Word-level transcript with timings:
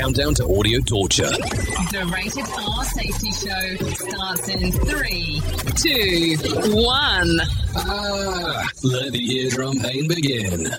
Countdown 0.00 0.32
to 0.36 0.44
audio 0.44 0.80
torture. 0.80 1.28
The 1.28 2.10
Rated 2.10 2.46
R 2.48 2.84
Safety 2.86 3.30
Show 3.32 3.76
starts 3.92 4.48
in 4.48 4.72
three, 4.72 5.42
two, 5.76 6.38
one. 6.74 7.38
Ah, 7.76 8.66
let 8.82 9.12
the 9.12 9.36
eardrum 9.36 9.78
pain 9.80 10.08
begin. 10.08 10.70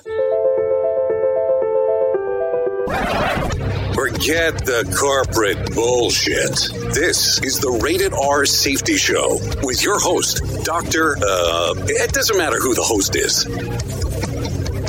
Forget 3.93 4.65
the 4.65 4.91
corporate 4.99 5.75
bullshit. 5.75 6.71
This 6.95 7.39
is 7.43 7.59
the 7.59 7.79
Rated 7.83 8.13
R 8.13 8.47
Safety 8.47 8.97
Show 8.97 9.39
with 9.61 9.83
your 9.83 9.99
host, 9.99 10.41
Dr. 10.63 11.17
Uh, 11.17 11.75
it 11.85 12.11
doesn't 12.11 12.39
matter 12.39 12.57
who 12.59 12.73
the 12.73 12.81
host 12.81 13.15
is. 13.15 13.45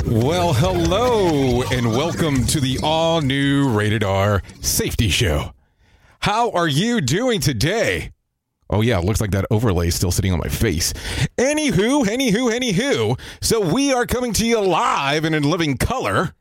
Well, 0.05 0.51
hello, 0.53 1.63
and 1.71 1.91
welcome 1.91 2.45
to 2.47 2.59
the 2.59 2.77
all 2.83 3.21
new 3.21 3.69
Rated 3.69 4.03
R 4.03 4.43
Safety 4.59 5.07
Show. 5.07 5.53
How 6.19 6.51
are 6.51 6.67
you 6.67 6.99
doing 6.99 7.39
today? 7.39 8.11
Oh, 8.69 8.81
yeah, 8.81 8.99
looks 8.99 9.21
like 9.21 9.31
that 9.31 9.45
overlay 9.49 9.87
is 9.87 9.95
still 9.95 10.11
sitting 10.11 10.33
on 10.33 10.39
my 10.39 10.49
face. 10.49 10.91
Anywho, 11.37 12.03
anywho, 12.05 12.51
anywho. 12.51 13.17
So 13.41 13.61
we 13.61 13.93
are 13.93 14.05
coming 14.05 14.33
to 14.33 14.45
you 14.45 14.59
live 14.59 15.23
and 15.23 15.33
in 15.33 15.43
living 15.43 15.77
color. 15.77 16.33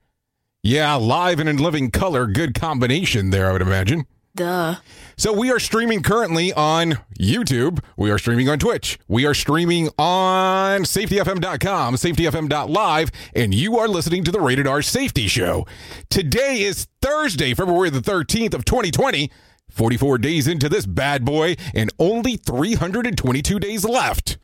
Yeah, 0.65 0.97
live 0.97 1.39
and 1.39 1.49
in 1.49 1.59
living 1.59 1.93
color. 1.93 2.27
Good 2.27 2.55
combination 2.55 3.31
there, 3.31 3.49
I 3.49 3.53
would 3.53 3.63
imagine. 3.63 4.07
Duh. 4.35 4.77
So 5.19 5.33
we 5.33 5.51
are 5.51 5.59
streaming 5.59 6.03
currently 6.03 6.55
on 6.55 6.99
YouTube. 7.21 7.81
We 7.99 8.11
are 8.11 8.19
streaming 8.19 8.49
on 8.49 8.59
Twitch. 8.59 8.99
We 9.07 9.27
are 9.27 9.35
streaming 9.35 9.91
on 9.99 10.83
safetyfm.com, 10.85 11.97
safetyfm.live, 11.97 13.11
and 13.35 13.53
you 13.53 13.79
are 13.79 13.89
listening 13.89 14.25
to 14.25 14.33
the 14.33 14.41
Rated 14.41 14.67
R 14.67 14.81
Safety 14.81 15.29
Show. 15.29 15.67
Today 16.09 16.63
is 16.63 16.89
Thursday, 17.03 17.53
February 17.53 17.91
the 17.91 18.01
13th 18.01 18.55
of 18.55 18.65
2020. 18.65 19.31
44 19.69 20.19
days 20.19 20.47
into 20.47 20.69
this 20.69 20.85
bad 20.85 21.25
boy 21.25 21.57
and 21.75 21.91
only 21.99 22.37
322 22.37 23.59
days 23.59 23.85
left 23.87 24.37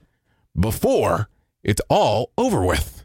before 0.58 1.28
it's 1.62 1.82
all 1.90 2.32
over 2.38 2.64
with. 2.64 3.04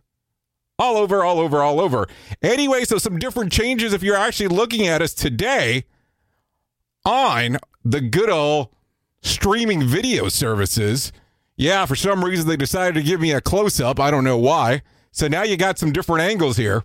All 0.80 0.98
over, 0.98 1.24
all 1.24 1.40
over, 1.40 1.62
all 1.62 1.82
over. 1.82 2.08
Anyway, 2.42 2.86
so 2.86 2.98
some 2.98 3.20
different 3.20 3.52
changes 3.52 3.92
if 3.94 4.04
you're 4.04 4.16
actually 4.16 4.48
looking 4.48 4.88
at 4.88 5.02
us 5.02 5.14
today 5.14 5.84
on 7.06 7.58
the 7.84 8.02
good 8.02 8.30
old 8.30 8.70
streaming 9.22 9.84
video 9.84 10.30
services. 10.30 11.12
Yeah, 11.56 11.86
for 11.86 11.96
some 11.96 12.24
reason 12.24 12.48
they 12.48 12.58
decided 12.58 12.96
to 12.96 13.04
give 13.04 13.22
me 13.22 13.32
a 13.32 13.42
close 13.42 13.80
up. 13.80 14.00
I 14.00 14.12
don't 14.12 14.24
know 14.24 14.38
why. 14.38 14.82
So 15.12 15.28
now 15.28 15.44
you 15.44 15.58
got 15.58 15.78
some 15.78 15.94
different 15.94 16.22
angles 16.22 16.58
here. 16.58 16.84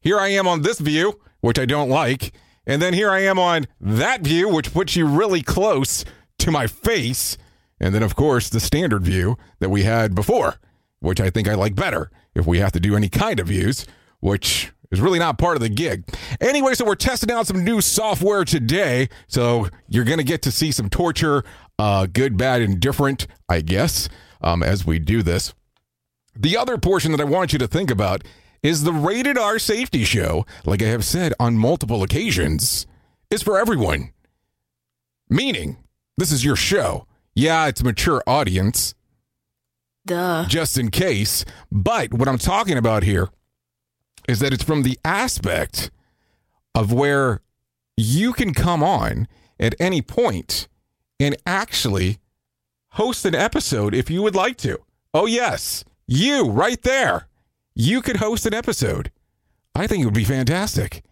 Here 0.00 0.18
I 0.18 0.28
am 0.28 0.46
on 0.48 0.62
this 0.62 0.78
view, 0.78 1.20
which 1.40 1.58
I 1.58 1.66
don't 1.66 1.88
like. 1.88 2.32
And 2.66 2.82
then 2.82 2.92
here 2.92 3.10
I 3.10 3.20
am 3.20 3.38
on 3.38 3.66
that 3.80 4.22
view, 4.22 4.48
which 4.48 4.72
puts 4.72 4.94
you 4.96 5.06
really 5.06 5.42
close 5.42 6.04
to 6.38 6.50
my 6.50 6.66
face. 6.66 7.38
And 7.80 7.94
then, 7.94 8.02
of 8.02 8.14
course, 8.14 8.48
the 8.48 8.60
standard 8.60 9.04
view 9.04 9.36
that 9.60 9.70
we 9.70 9.84
had 9.84 10.14
before, 10.14 10.56
which 11.00 11.20
I 11.20 11.30
think 11.30 11.48
I 11.48 11.54
like 11.54 11.74
better 11.74 12.10
if 12.34 12.46
we 12.46 12.58
have 12.58 12.72
to 12.72 12.80
do 12.80 12.96
any 12.96 13.08
kind 13.08 13.40
of 13.40 13.48
views, 13.48 13.86
which 14.20 14.72
is 14.90 15.00
really 15.00 15.18
not 15.18 15.38
part 15.38 15.56
of 15.56 15.62
the 15.62 15.68
gig. 15.68 16.04
Anyway, 16.40 16.74
so 16.74 16.84
we're 16.84 16.94
testing 16.94 17.30
out 17.30 17.46
some 17.46 17.64
new 17.64 17.80
software 17.80 18.44
today. 18.44 19.08
So 19.26 19.68
you're 19.88 20.04
going 20.04 20.18
to 20.18 20.24
get 20.24 20.42
to 20.42 20.50
see 20.50 20.72
some 20.72 20.88
torture, 20.88 21.44
uh, 21.78 22.06
good, 22.06 22.36
bad, 22.36 22.62
and 22.62 22.80
different, 22.80 23.26
I 23.48 23.60
guess, 23.60 24.08
um, 24.40 24.62
as 24.62 24.86
we 24.86 24.98
do 24.98 25.22
this. 25.22 25.54
The 26.34 26.56
other 26.56 26.78
portion 26.78 27.12
that 27.12 27.20
I 27.20 27.24
want 27.24 27.52
you 27.52 27.58
to 27.58 27.66
think 27.66 27.90
about 27.90 28.22
is 28.62 28.82
the 28.82 28.92
Rated 28.92 29.36
R 29.38 29.58
Safety 29.58 30.04
Show, 30.04 30.46
like 30.64 30.82
I 30.82 30.86
have 30.86 31.04
said 31.04 31.32
on 31.38 31.58
multiple 31.58 32.02
occasions, 32.02 32.86
is 33.30 33.42
for 33.42 33.58
everyone. 33.58 34.12
Meaning, 35.28 35.76
this 36.16 36.32
is 36.32 36.44
your 36.44 36.56
show. 36.56 37.06
Yeah, 37.34 37.66
it's 37.66 37.80
a 37.82 37.84
mature 37.84 38.22
audience, 38.26 38.94
Duh. 40.06 40.46
just 40.48 40.78
in 40.78 40.90
case. 40.90 41.44
But 41.70 42.12
what 42.12 42.28
I'm 42.28 42.38
talking 42.38 42.76
about 42.76 43.02
here 43.02 43.28
is 44.28 44.38
that 44.40 44.52
it's 44.52 44.62
from 44.62 44.82
the 44.82 44.98
aspect 45.04 45.90
of 46.74 46.92
where 46.92 47.40
you 47.96 48.32
can 48.32 48.54
come 48.54 48.82
on 48.82 49.26
at 49.58 49.74
any 49.80 50.02
point 50.02 50.68
and 51.18 51.36
actually 51.44 52.18
host 52.92 53.24
an 53.24 53.34
episode 53.34 53.94
if 53.94 54.10
you 54.10 54.22
would 54.22 54.36
like 54.36 54.56
to. 54.58 54.78
Oh, 55.12 55.26
yes, 55.26 55.84
you 56.06 56.48
right 56.48 56.80
there. 56.82 57.26
You 57.74 58.02
could 58.02 58.16
host 58.16 58.46
an 58.46 58.54
episode. 58.54 59.10
I 59.74 59.86
think 59.86 60.02
it 60.02 60.04
would 60.04 60.14
be 60.14 60.24
fantastic. 60.24 61.02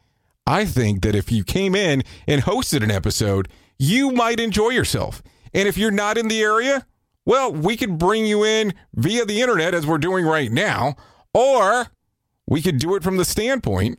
I 0.47 0.65
think 0.65 1.03
that 1.03 1.15
if 1.15 1.33
you 1.33 1.43
came 1.43 1.75
in 1.75 2.04
and 2.28 2.43
hosted 2.43 2.84
an 2.84 2.91
episode, 2.91 3.48
you 3.78 4.10
might 4.10 4.38
enjoy 4.38 4.71
yourself. 4.71 5.22
And 5.53 5.66
if 5.66 5.77
you're 5.77 5.91
not 5.91 6.19
in 6.19 6.28
the 6.28 6.43
area, 6.43 6.87
well, 7.25 7.53
we 7.53 7.77
could 7.77 7.98
bring 7.98 8.27
you 8.27 8.44
in 8.44 8.75
via 8.94 9.25
the 9.25 9.41
internet 9.41 9.75
as 9.75 9.87
we're 9.87 9.98
doing 9.98 10.25
right 10.25 10.53
now, 10.53 10.94
or 11.34 11.88
we 12.47 12.62
could 12.62 12.79
do 12.79 12.95
it 12.95 13.03
from 13.03 13.17
the 13.17 13.25
standpoint 13.25 13.99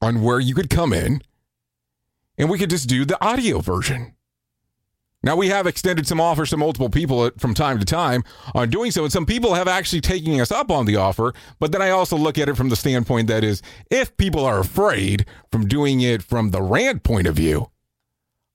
on 0.00 0.22
where 0.22 0.40
you 0.40 0.54
could 0.54 0.70
come 0.70 0.92
in 0.92 1.22
and 2.36 2.50
we 2.50 2.58
could 2.58 2.70
just 2.70 2.88
do 2.88 3.04
the 3.04 3.22
audio 3.24 3.60
version. 3.60 4.14
Now, 5.24 5.36
we 5.36 5.48
have 5.50 5.68
extended 5.68 6.08
some 6.08 6.20
offers 6.20 6.50
to 6.50 6.56
multiple 6.56 6.90
people 6.90 7.30
from 7.38 7.54
time 7.54 7.78
to 7.78 7.84
time 7.84 8.24
on 8.56 8.70
doing 8.70 8.90
so, 8.90 9.04
and 9.04 9.12
some 9.12 9.24
people 9.24 9.54
have 9.54 9.68
actually 9.68 10.00
taken 10.00 10.40
us 10.40 10.50
up 10.50 10.68
on 10.68 10.84
the 10.84 10.96
offer. 10.96 11.32
But 11.60 11.70
then 11.70 11.80
I 11.80 11.90
also 11.90 12.16
look 12.16 12.38
at 12.38 12.48
it 12.48 12.56
from 12.56 12.70
the 12.70 12.76
standpoint 12.76 13.28
that 13.28 13.44
is, 13.44 13.62
if 13.88 14.16
people 14.16 14.44
are 14.44 14.58
afraid 14.58 15.24
from 15.52 15.68
doing 15.68 16.00
it 16.00 16.24
from 16.24 16.50
the 16.50 16.60
rant 16.60 17.04
point 17.04 17.28
of 17.28 17.36
view, 17.36 17.70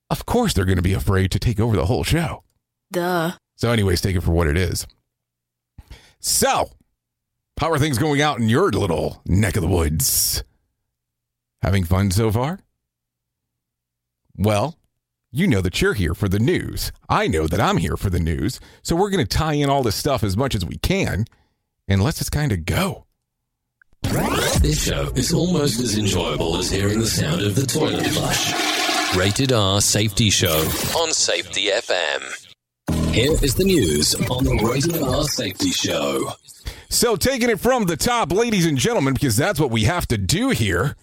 of 0.09 0.25
course 0.25 0.53
they're 0.53 0.65
going 0.65 0.75
to 0.75 0.81
be 0.81 0.93
afraid 0.93 1.31
to 1.31 1.39
take 1.39 1.57
over 1.57 1.77
the 1.77 1.85
whole 1.85 2.03
show. 2.03 2.43
Duh. 2.91 3.31
So, 3.55 3.71
anyways, 3.71 4.01
take 4.01 4.17
it 4.17 4.21
for 4.23 4.31
what 4.31 4.47
it 4.47 4.57
is. 4.57 4.85
So, 6.19 6.71
how 7.57 7.71
are 7.71 7.79
things 7.79 7.97
going 7.97 8.21
out 8.21 8.39
in 8.39 8.49
your 8.49 8.71
little 8.71 9.21
neck 9.25 9.55
of 9.55 9.61
the 9.61 9.67
woods? 9.67 10.43
Having 11.61 11.85
fun 11.85 12.11
so 12.11 12.31
far? 12.31 12.59
Well, 14.35 14.77
you 15.31 15.47
know 15.47 15.61
that 15.61 15.81
you're 15.81 15.93
here 15.93 16.13
for 16.13 16.29
the 16.29 16.39
news. 16.39 16.91
I 17.09 17.27
know 17.27 17.47
that 17.47 17.59
I'm 17.59 17.77
here 17.77 17.97
for 17.97 18.09
the 18.09 18.19
news. 18.19 18.59
So, 18.83 18.95
we're 18.95 19.09
going 19.09 19.25
to 19.25 19.37
tie 19.37 19.53
in 19.53 19.69
all 19.69 19.83
this 19.83 19.95
stuff 19.95 20.23
as 20.23 20.37
much 20.37 20.55
as 20.55 20.65
we 20.65 20.77
can 20.77 21.25
and 21.87 22.03
let's 22.03 22.17
just 22.17 22.31
kind 22.31 22.51
of 22.51 22.65
go. 22.65 23.05
This 24.61 24.85
show 24.85 25.11
is 25.15 25.33
almost 25.33 25.79
as 25.79 25.97
enjoyable 25.97 26.57
as 26.57 26.69
hearing 26.69 26.99
the 26.99 27.07
sound 27.07 27.41
of 27.41 27.55
the 27.55 27.65
toilet 27.65 28.05
flush. 28.07 29.15
Rated 29.15 29.51
R 29.51 29.81
Safety 29.81 30.29
Show 30.29 30.59
on 30.97 31.11
Safety 31.13 31.67
FM. 31.67 33.13
Here 33.13 33.31
is 33.41 33.55
the 33.55 33.63
news 33.63 34.15
on 34.29 34.43
the 34.43 34.55
Rated 34.63 35.01
R 35.01 35.23
Safety 35.23 35.71
Show. 35.71 36.31
So, 36.89 37.15
taking 37.15 37.49
it 37.49 37.59
from 37.59 37.85
the 37.85 37.97
top, 37.97 38.31
ladies 38.31 38.65
and 38.65 38.77
gentlemen, 38.77 39.13
because 39.13 39.35
that's 39.35 39.59
what 39.59 39.71
we 39.71 39.83
have 39.83 40.07
to 40.07 40.17
do 40.17 40.49
here. 40.49 40.95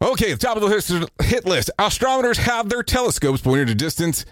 Okay, 0.00 0.32
the 0.32 0.38
top 0.38 0.56
of 0.56 0.62
the 0.62 1.08
hit 1.22 1.44
list. 1.44 1.70
Astronomers 1.78 2.38
have 2.38 2.68
their 2.68 2.82
telescopes 2.82 3.40
pointed 3.40 3.70
a 3.70 3.74
distance 3.74 4.24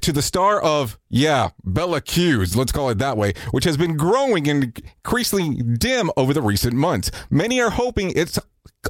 to 0.00 0.12
the 0.12 0.22
star 0.22 0.60
of, 0.60 0.98
yeah, 1.08 1.50
Bella 1.64 2.00
Q's, 2.00 2.56
let's 2.56 2.72
call 2.72 2.90
it 2.90 2.98
that 2.98 3.16
way, 3.16 3.32
which 3.50 3.64
has 3.64 3.76
been 3.76 3.96
growing 3.96 4.48
and 4.48 4.78
increasingly 5.04 5.62
dim 5.62 6.10
over 6.16 6.34
the 6.34 6.42
recent 6.42 6.74
months. 6.74 7.10
Many 7.30 7.60
are 7.60 7.70
hoping 7.70 8.12
it's 8.14 8.38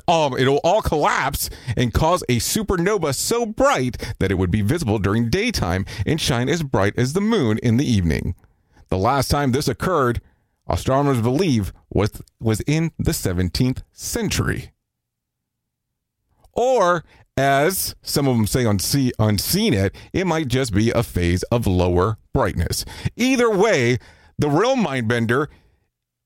um, 0.06 0.36
it'll 0.36 0.60
all 0.64 0.82
collapse 0.82 1.50
and 1.76 1.94
cause 1.94 2.22
a 2.28 2.38
supernova 2.38 3.14
so 3.14 3.46
bright 3.46 4.14
that 4.18 4.30
it 4.30 4.34
would 4.34 4.50
be 4.50 4.62
visible 4.62 4.98
during 4.98 5.30
daytime 5.30 5.86
and 6.04 6.20
shine 6.20 6.48
as 6.48 6.62
bright 6.62 6.94
as 6.96 7.12
the 7.12 7.20
moon 7.20 7.58
in 7.58 7.76
the 7.76 7.86
evening. 7.86 8.34
The 8.88 8.98
last 8.98 9.28
time 9.28 9.52
this 9.52 9.68
occurred, 9.68 10.20
astronomers 10.68 11.20
believe, 11.20 11.72
was 11.90 12.22
was 12.40 12.60
in 12.66 12.92
the 12.98 13.12
17th 13.12 13.82
century. 13.92 14.72
Or, 16.52 17.04
as 17.36 17.94
some 18.02 18.26
of 18.26 18.36
them 18.36 18.46
say 18.46 18.64
on, 18.64 18.80
C- 18.80 19.12
on 19.18 19.36
CNET, 19.36 19.94
it 20.12 20.26
might 20.26 20.48
just 20.48 20.74
be 20.74 20.90
a 20.90 21.04
phase 21.04 21.44
of 21.44 21.68
lower 21.68 22.18
brightness. 22.32 22.84
Either 23.16 23.48
way, 23.48 23.98
the 24.38 24.50
real 24.50 24.74
mind 24.74 25.06
bender, 25.06 25.48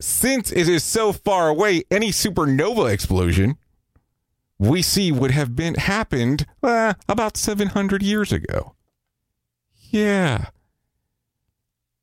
since 0.01 0.51
it 0.51 0.69
is 0.69 0.83
so 0.83 1.13
far 1.13 1.49
away, 1.49 1.83
any 1.91 2.11
supernova 2.11 2.91
explosion 2.91 3.59
we 4.59 4.81
see 4.81 5.13
would 5.13 5.33
have 5.33 5.55
been 5.55 5.75
happened 5.75 6.47
uh, 6.63 6.95
about 7.09 7.37
700 7.37 8.03
years 8.03 8.33
ago. 8.33 8.75
Yeah. 9.91 10.47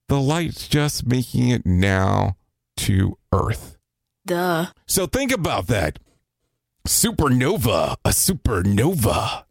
The 0.09 0.19
light's 0.19 0.67
just 0.67 1.05
making 1.05 1.49
it 1.49 1.67
now 1.67 2.35
to 2.77 3.19
Earth. 3.31 3.77
Duh. 4.25 4.65
So 4.87 5.05
think 5.05 5.31
about 5.31 5.67
that. 5.67 5.99
Supernova, 6.87 7.95
a 8.03 8.09
supernova. 8.09 9.43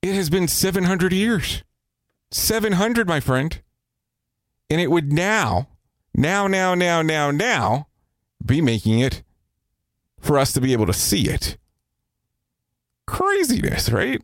It 0.00 0.14
has 0.14 0.30
been 0.30 0.48
700 0.48 1.12
years. 1.12 1.62
700, 2.30 3.06
my 3.06 3.20
friend. 3.20 3.60
And 4.70 4.80
it 4.80 4.90
would 4.90 5.12
now, 5.12 5.68
now, 6.14 6.46
now, 6.46 6.74
now, 6.74 7.02
now, 7.02 7.30
now 7.30 7.88
be 8.42 8.62
making 8.62 9.00
it 9.00 9.22
for 10.18 10.38
us 10.38 10.54
to 10.54 10.60
be 10.62 10.72
able 10.72 10.86
to 10.86 10.94
see 10.94 11.28
it. 11.28 11.58
Craziness, 13.06 13.90
right? 13.90 14.22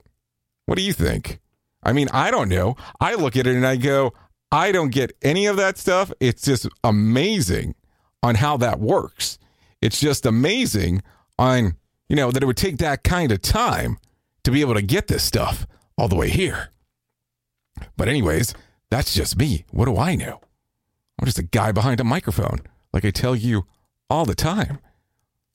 What 0.65 0.79
do 0.79 0.83
you 0.83 0.95
think? 0.95 1.41
I 1.83 1.93
mean, 1.93 2.09
I 2.13 2.31
don't 2.31 2.49
know. 2.49 2.77
I 3.01 3.15
look 3.15 3.37
at 3.37 3.47
it 3.47 3.55
and 3.55 3.67
I 3.67 3.77
go, 3.77 4.13
I 4.51 4.73
don't 4.73 4.91
get 4.91 5.13
any 5.23 5.47
of 5.47 5.57
that 5.57 5.79
stuff. 5.79 6.13
It's 6.21 6.43
just 6.43 6.69
amazing 6.83 7.75
on 8.23 8.37
how 8.37 8.57
that 8.59 8.81
works. 8.81 9.39
It's 9.81 10.01
just 10.01 10.27
amazing 10.27 11.03
on, 11.39 11.77
you 12.09 12.17
know, 12.17 12.31
that 12.31 12.43
it 12.43 12.47
would 12.47 12.57
take 12.57 12.79
that 12.79 13.05
kind 13.05 13.31
of 13.31 13.43
time 13.43 13.99
to 14.45 14.51
be 14.51 14.61
able 14.61 14.75
to 14.75 14.83
get 14.83 15.07
this 15.07 15.23
stuff 15.23 15.67
all 15.97 16.09
the 16.09 16.17
way 16.17 16.31
here. 16.31 16.71
But, 17.97 18.09
anyways, 18.09 18.55
that's 18.91 19.15
just 19.15 19.37
me. 19.37 19.65
What 19.71 19.85
do 19.85 19.99
I 19.99 20.17
know? 20.17 20.41
I'm 21.19 21.27
just 21.27 21.39
a 21.39 21.45
guy 21.45 21.73
behind 21.73 22.01
a 22.01 22.05
microphone, 22.05 22.61
like 22.93 23.05
I 23.05 23.11
tell 23.11 23.37
you 23.37 23.67
all 24.09 24.25
the 24.25 24.35
time. 24.35 24.79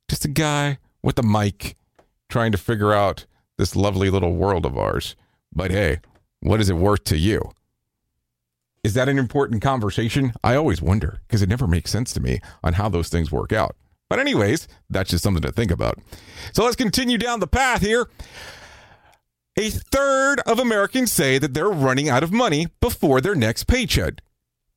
Just 0.10 0.26
a 0.26 0.30
guy 0.30 0.78
with 1.02 1.18
a 1.18 1.24
mic 1.24 1.76
trying 2.30 2.52
to 2.52 2.58
figure 2.58 2.94
out 2.94 3.26
this 3.58 3.76
lovely 3.76 4.10
little 4.10 4.36
world 4.36 4.66
of 4.66 4.78
ours. 4.78 5.16
But 5.54 5.72
hey, 5.72 6.00
what 6.44 6.60
is 6.60 6.70
it 6.70 6.76
worth 6.76 7.04
to 7.06 7.18
you? 7.18 7.52
Is 8.84 8.94
that 8.96 9.08
an 9.08 9.18
important 9.18 9.62
conversation? 9.62 10.34
I 10.44 10.56
always 10.56 10.82
wonder 10.82 11.22
because 11.26 11.42
it 11.42 11.50
never 11.50 11.68
makes 11.68 11.90
sense 11.90 12.12
to 12.14 12.20
me 12.20 12.42
on 12.62 12.74
how 12.74 12.90
those 12.90 13.08
things 13.08 13.32
work 13.32 13.54
out. 13.54 13.78
But, 14.10 14.20
anyways, 14.20 14.68
that's 14.90 15.10
just 15.10 15.24
something 15.24 15.42
to 15.42 15.52
think 15.52 15.72
about. 15.72 15.98
So 16.52 16.66
let's 16.66 16.76
continue 16.76 17.18
down 17.18 17.40
the 17.40 17.48
path 17.48 17.82
here. 17.82 18.10
A 19.58 19.70
third 19.70 20.42
of 20.42 20.60
Americans 20.60 21.12
say 21.12 21.38
that 21.38 21.54
they're 21.54 21.70
running 21.70 22.10
out 22.10 22.24
of 22.24 22.32
money 22.32 22.68
before 22.82 23.22
their 23.22 23.36
next 23.36 23.64
paycheck. 23.64 24.16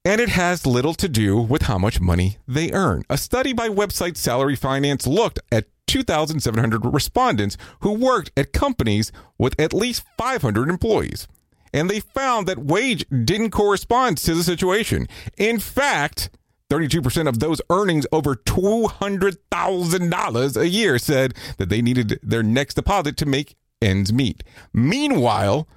And 0.05 0.21
it 0.21 0.29
has 0.29 0.67
little 0.67 0.95
to 0.95 1.09
do 1.09 1.37
with 1.37 1.63
how 1.63 1.79
much 1.79 2.01
money 2.01 2.39
they 2.47 2.71
earn. 2.71 3.03
A 3.11 3.19
study 3.19 3.53
by 3.53 3.69
website 3.69 4.17
Salary 4.17 4.55
Finance 4.55 5.05
looked 5.05 5.41
at 5.51 5.67
2,700 5.89 6.85
respondents 6.85 7.57
who 7.81 7.93
worked 7.93 8.31
at 8.37 8.53
companies 8.53 9.11
with 9.37 9.59
at 9.59 9.75
least 9.75 10.05
500 10.17 10.69
employees. 10.69 11.27
And 11.73 11.91
they 11.91 12.01
found 12.01 12.47
that 12.47 12.59
wage 12.59 13.05
didn't 13.09 13.51
correspond 13.51 14.19
to 14.19 14.35
the 14.35 14.43
situation. 14.43 15.09
In 15.37 15.59
fact, 15.59 16.31
32% 16.71 17.29
of 17.29 17.39
those 17.39 17.61
earnings 17.71 18.07
over 18.11 18.35
$200,000 18.35 20.57
a 20.57 20.69
year 20.69 20.99
said 20.99 21.35
that 21.59 21.69
they 21.69 21.83
needed 21.83 22.19
their 22.23 22.43
next 22.43 22.75
deposit 22.75 23.17
to 23.19 23.27
make 23.27 23.55
ends 23.81 24.13
meet. 24.13 24.43
Meanwhile, 24.73 25.69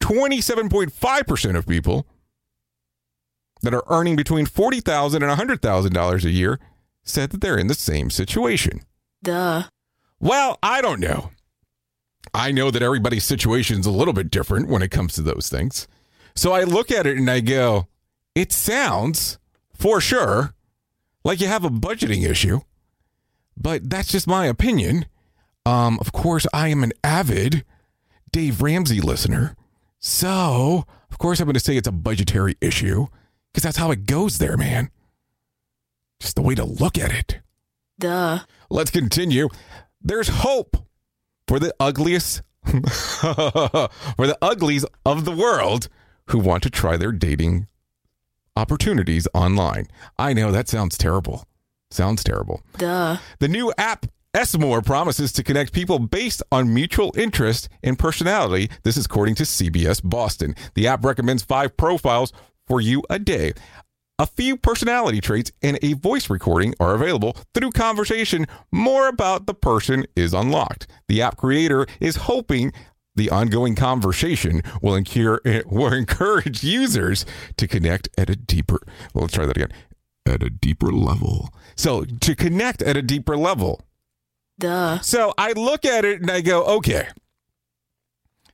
27.5% 0.00 1.56
of 1.56 1.66
people 1.66 2.06
that 3.62 3.74
are 3.74 3.82
earning 3.88 4.14
between 4.14 4.46
$40,000 4.46 5.14
and 5.14 5.24
$100,000 5.60 6.24
a 6.24 6.30
year 6.30 6.60
said 7.02 7.30
that 7.30 7.40
they're 7.40 7.58
in 7.58 7.66
the 7.66 7.74
same 7.74 8.10
situation. 8.10 8.82
Duh. 9.22 9.64
Well, 10.20 10.58
I 10.62 10.80
don't 10.80 11.00
know. 11.00 11.30
I 12.34 12.52
know 12.52 12.70
that 12.70 12.82
everybody's 12.82 13.24
situation 13.24 13.80
is 13.80 13.86
a 13.86 13.90
little 13.90 14.14
bit 14.14 14.30
different 14.30 14.68
when 14.68 14.82
it 14.82 14.90
comes 14.90 15.14
to 15.14 15.22
those 15.22 15.48
things. 15.48 15.88
So 16.34 16.52
I 16.52 16.64
look 16.64 16.90
at 16.90 17.06
it 17.06 17.16
and 17.16 17.30
I 17.30 17.40
go, 17.40 17.86
it 18.34 18.52
sounds 18.52 19.38
for 19.74 20.00
sure 20.00 20.54
like 21.24 21.40
you 21.40 21.46
have 21.46 21.64
a 21.64 21.70
budgeting 21.70 22.28
issue, 22.28 22.60
but 23.56 23.90
that's 23.90 24.12
just 24.12 24.26
my 24.26 24.46
opinion. 24.46 25.06
Um, 25.66 25.98
of 26.00 26.12
course, 26.12 26.46
I 26.52 26.68
am 26.68 26.82
an 26.82 26.92
avid 27.02 27.64
Dave 28.30 28.62
Ramsey 28.62 29.00
listener. 29.00 29.56
So, 29.98 30.84
of 31.10 31.18
course, 31.18 31.40
I'm 31.40 31.46
going 31.46 31.54
to 31.54 31.60
say 31.60 31.76
it's 31.76 31.88
a 31.88 31.92
budgetary 31.92 32.56
issue 32.60 33.08
because 33.52 33.64
that's 33.64 33.76
how 33.76 33.90
it 33.90 34.06
goes 34.06 34.38
there, 34.38 34.56
man. 34.56 34.90
Just 36.20 36.36
the 36.36 36.42
way 36.42 36.54
to 36.54 36.64
look 36.64 36.98
at 36.98 37.12
it. 37.12 37.40
Duh. 37.98 38.40
Let's 38.70 38.90
continue. 38.90 39.48
There's 40.00 40.28
hope 40.28 40.76
for 41.48 41.58
the 41.58 41.74
ugliest, 41.80 42.42
for 42.64 42.78
the 44.26 44.38
uglies 44.40 44.84
of 45.04 45.24
the 45.24 45.32
world 45.32 45.88
who 46.26 46.38
want 46.38 46.62
to 46.62 46.70
try 46.70 46.96
their 46.96 47.10
dating 47.10 47.66
opportunities 48.54 49.26
online. 49.34 49.86
I 50.18 50.34
know 50.34 50.52
that 50.52 50.68
sounds 50.68 50.98
terrible. 50.98 51.46
Sounds 51.90 52.22
terrible. 52.22 52.62
Duh. 52.76 53.16
The 53.38 53.48
new 53.48 53.72
app 53.78 54.06
S'More 54.34 54.84
promises 54.84 55.32
to 55.32 55.42
connect 55.42 55.72
people 55.72 55.98
based 55.98 56.42
on 56.52 56.74
mutual 56.74 57.14
interest 57.16 57.68
and 57.82 57.98
personality. 57.98 58.70
This 58.82 58.98
is 58.98 59.06
according 59.06 59.36
to 59.36 59.44
CBS 59.44 60.02
Boston. 60.04 60.54
The 60.74 60.86
app 60.86 61.02
recommends 61.02 61.42
five 61.42 61.76
profiles 61.76 62.32
for 62.66 62.80
you 62.80 63.02
a 63.08 63.18
day. 63.18 63.54
A 64.20 64.26
few 64.26 64.56
personality 64.56 65.20
traits 65.20 65.52
and 65.62 65.78
a 65.80 65.92
voice 65.92 66.28
recording 66.28 66.74
are 66.80 66.94
available. 66.94 67.36
Through 67.54 67.70
conversation, 67.70 68.46
more 68.72 69.06
about 69.06 69.46
the 69.46 69.54
person 69.54 70.06
is 70.16 70.34
unlocked. 70.34 70.88
The 71.06 71.22
app 71.22 71.36
creator 71.36 71.86
is 72.00 72.16
hoping 72.16 72.72
the 73.14 73.30
ongoing 73.30 73.76
conversation 73.76 74.62
will, 74.82 74.96
incur, 74.96 75.38
will 75.66 75.92
encourage 75.92 76.64
users 76.64 77.24
to 77.58 77.68
connect 77.68 78.08
at 78.18 78.28
a 78.28 78.34
deeper. 78.34 78.80
Well, 79.14 79.22
let's 79.22 79.34
try 79.34 79.46
that 79.46 79.56
again. 79.56 79.72
At 80.26 80.42
a 80.42 80.50
deeper 80.50 80.90
level. 80.90 81.54
So 81.76 82.04
to 82.04 82.34
connect 82.34 82.82
at 82.82 82.96
a 82.96 83.02
deeper 83.02 83.36
level. 83.36 83.82
Duh. 84.58 84.98
So 84.98 85.32
I 85.38 85.52
look 85.52 85.84
at 85.84 86.04
it 86.04 86.20
and 86.20 86.30
I 86.30 86.40
go, 86.40 86.64
okay. 86.64 87.06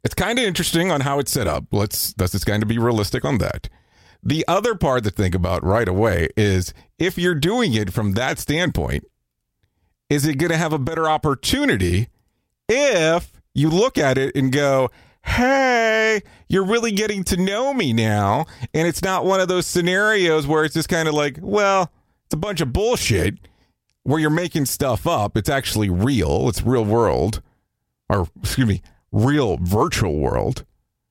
It's 0.04 0.14
kind 0.14 0.38
of 0.38 0.44
interesting 0.44 0.90
on 0.90 1.00
how 1.00 1.18
it's 1.18 1.32
set 1.32 1.46
up. 1.46 1.64
Let's 1.72 2.14
let's 2.18 2.32
just 2.32 2.44
kind 2.44 2.62
of 2.62 2.68
be 2.68 2.76
realistic 2.78 3.24
on 3.24 3.38
that. 3.38 3.70
The 4.26 4.44
other 4.48 4.74
part 4.74 5.04
to 5.04 5.10
think 5.10 5.34
about 5.34 5.62
right 5.62 5.86
away 5.86 6.28
is 6.34 6.72
if 6.98 7.18
you're 7.18 7.34
doing 7.34 7.74
it 7.74 7.92
from 7.92 8.12
that 8.12 8.38
standpoint, 8.38 9.04
is 10.08 10.26
it 10.26 10.36
going 10.36 10.50
to 10.50 10.56
have 10.56 10.72
a 10.72 10.78
better 10.78 11.08
opportunity 11.08 12.08
if 12.66 13.32
you 13.52 13.68
look 13.68 13.98
at 13.98 14.16
it 14.16 14.34
and 14.34 14.50
go, 14.50 14.90
hey, 15.24 16.22
you're 16.48 16.64
really 16.64 16.90
getting 16.90 17.22
to 17.24 17.36
know 17.36 17.74
me 17.74 17.92
now. 17.92 18.46
And 18.72 18.88
it's 18.88 19.02
not 19.02 19.26
one 19.26 19.40
of 19.40 19.48
those 19.48 19.66
scenarios 19.66 20.46
where 20.46 20.64
it's 20.64 20.74
just 20.74 20.88
kind 20.88 21.06
of 21.06 21.14
like, 21.14 21.38
well, 21.42 21.92
it's 22.24 22.34
a 22.34 22.38
bunch 22.38 22.62
of 22.62 22.72
bullshit 22.72 23.38
where 24.04 24.20
you're 24.20 24.30
making 24.30 24.66
stuff 24.66 25.06
up. 25.06 25.36
It's 25.36 25.50
actually 25.50 25.90
real, 25.90 26.48
it's 26.48 26.62
real 26.62 26.84
world, 26.84 27.42
or 28.08 28.28
excuse 28.42 28.68
me, 28.68 28.82
real 29.12 29.58
virtual 29.58 30.18
world. 30.18 30.64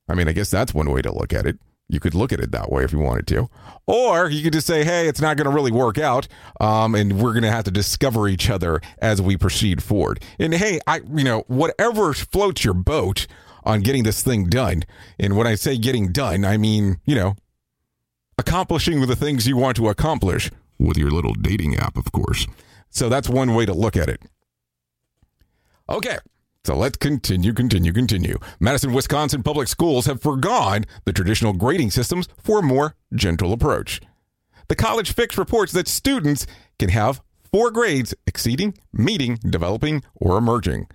I 0.10 0.16
mean, 0.16 0.28
I 0.28 0.32
guess 0.32 0.50
that's 0.50 0.74
one 0.74 0.90
way 0.90 1.02
to 1.04 1.14
look 1.14 1.32
at 1.32 1.46
it. 1.46 1.60
You 1.90 2.00
could 2.00 2.16
look 2.16 2.32
at 2.32 2.40
it 2.40 2.52
that 2.52 2.72
way 2.72 2.84
if 2.84 2.92
you 2.92 3.00
wanted 3.00 3.28
to. 3.28 3.50
Or 3.86 4.30
you 4.30 4.42
could 4.42 4.54
just 4.54 4.68
say, 4.68 4.84
hey, 4.84 5.08
it's 5.08 5.22
not 5.22 5.38
going 5.38 5.46
to 5.46 5.54
really 5.54 5.72
work 5.72 5.98
out. 5.98 6.28
Um, 6.60 6.96
and 6.96 7.22
we're 7.22 7.34
going 7.34 7.44
to 7.44 7.52
have 7.52 7.66
to 7.66 7.72
discover 7.72 8.28
each 8.28 8.50
other 8.50 8.82
as 9.00 9.22
we 9.22 9.38
proceed 9.38 9.84
forward. 9.84 10.24
And 10.40 10.54
hey, 10.54 10.80
I, 10.88 11.02
you 11.14 11.24
know, 11.24 11.44
whatever 11.48 12.14
floats 12.14 12.64
your 12.64 12.74
boat 12.74 13.28
on 13.64 13.82
getting 13.82 14.04
this 14.04 14.24
thing 14.24 14.46
done. 14.46 14.84
And 15.20 15.38
when 15.38 15.46
I 15.46 15.56
say 15.56 15.78
getting 15.78 16.12
done, 16.12 16.46
I 16.46 16.58
mean, 16.58 17.00
you 17.06 17.16
know, 17.16 17.36
accomplishing 18.38 19.02
the 19.02 19.16
things 19.16 19.48
you 19.48 19.58
want 19.58 19.78
to 19.78 19.90
accomplish 19.90 20.50
with 20.80 20.98
your 20.98 21.12
little 21.12 21.34
dating 21.34 21.76
app, 21.76 21.98
of 21.98 22.12
course. 22.12 22.48
So 22.90 23.10
that's 23.10 23.30
one 23.30 23.56
way 23.56 23.66
to 23.66 23.74
look 23.74 23.96
at 23.96 24.10
it. 24.10 24.22
Okay. 25.90 26.18
So 26.66 26.78
let's 26.78 26.96
continue, 26.96 27.52
continue, 27.52 27.92
continue. 27.92 28.40
Madison, 28.58 28.94
Wisconsin 28.94 29.44
public 29.44 29.68
schools 29.68 30.06
have 30.06 30.22
forgone 30.22 30.86
the 31.04 31.12
traditional 31.12 31.52
grading 31.52 31.92
systems 31.92 32.30
for 32.42 32.60
a 32.60 32.64
more 32.64 32.96
gentle 33.14 33.52
approach. 33.52 34.00
The 34.70 34.76
College 34.76 35.14
Fix 35.14 35.38
reports 35.38 35.74
that 35.74 35.90
students 35.90 36.48
can 36.80 36.88
have 36.88 37.22
four 37.52 37.70
grades 37.70 38.16
exceeding, 38.26 38.78
meeting, 38.94 39.40
developing, 39.44 40.04
or 40.16 40.38
emerging. 40.38 40.88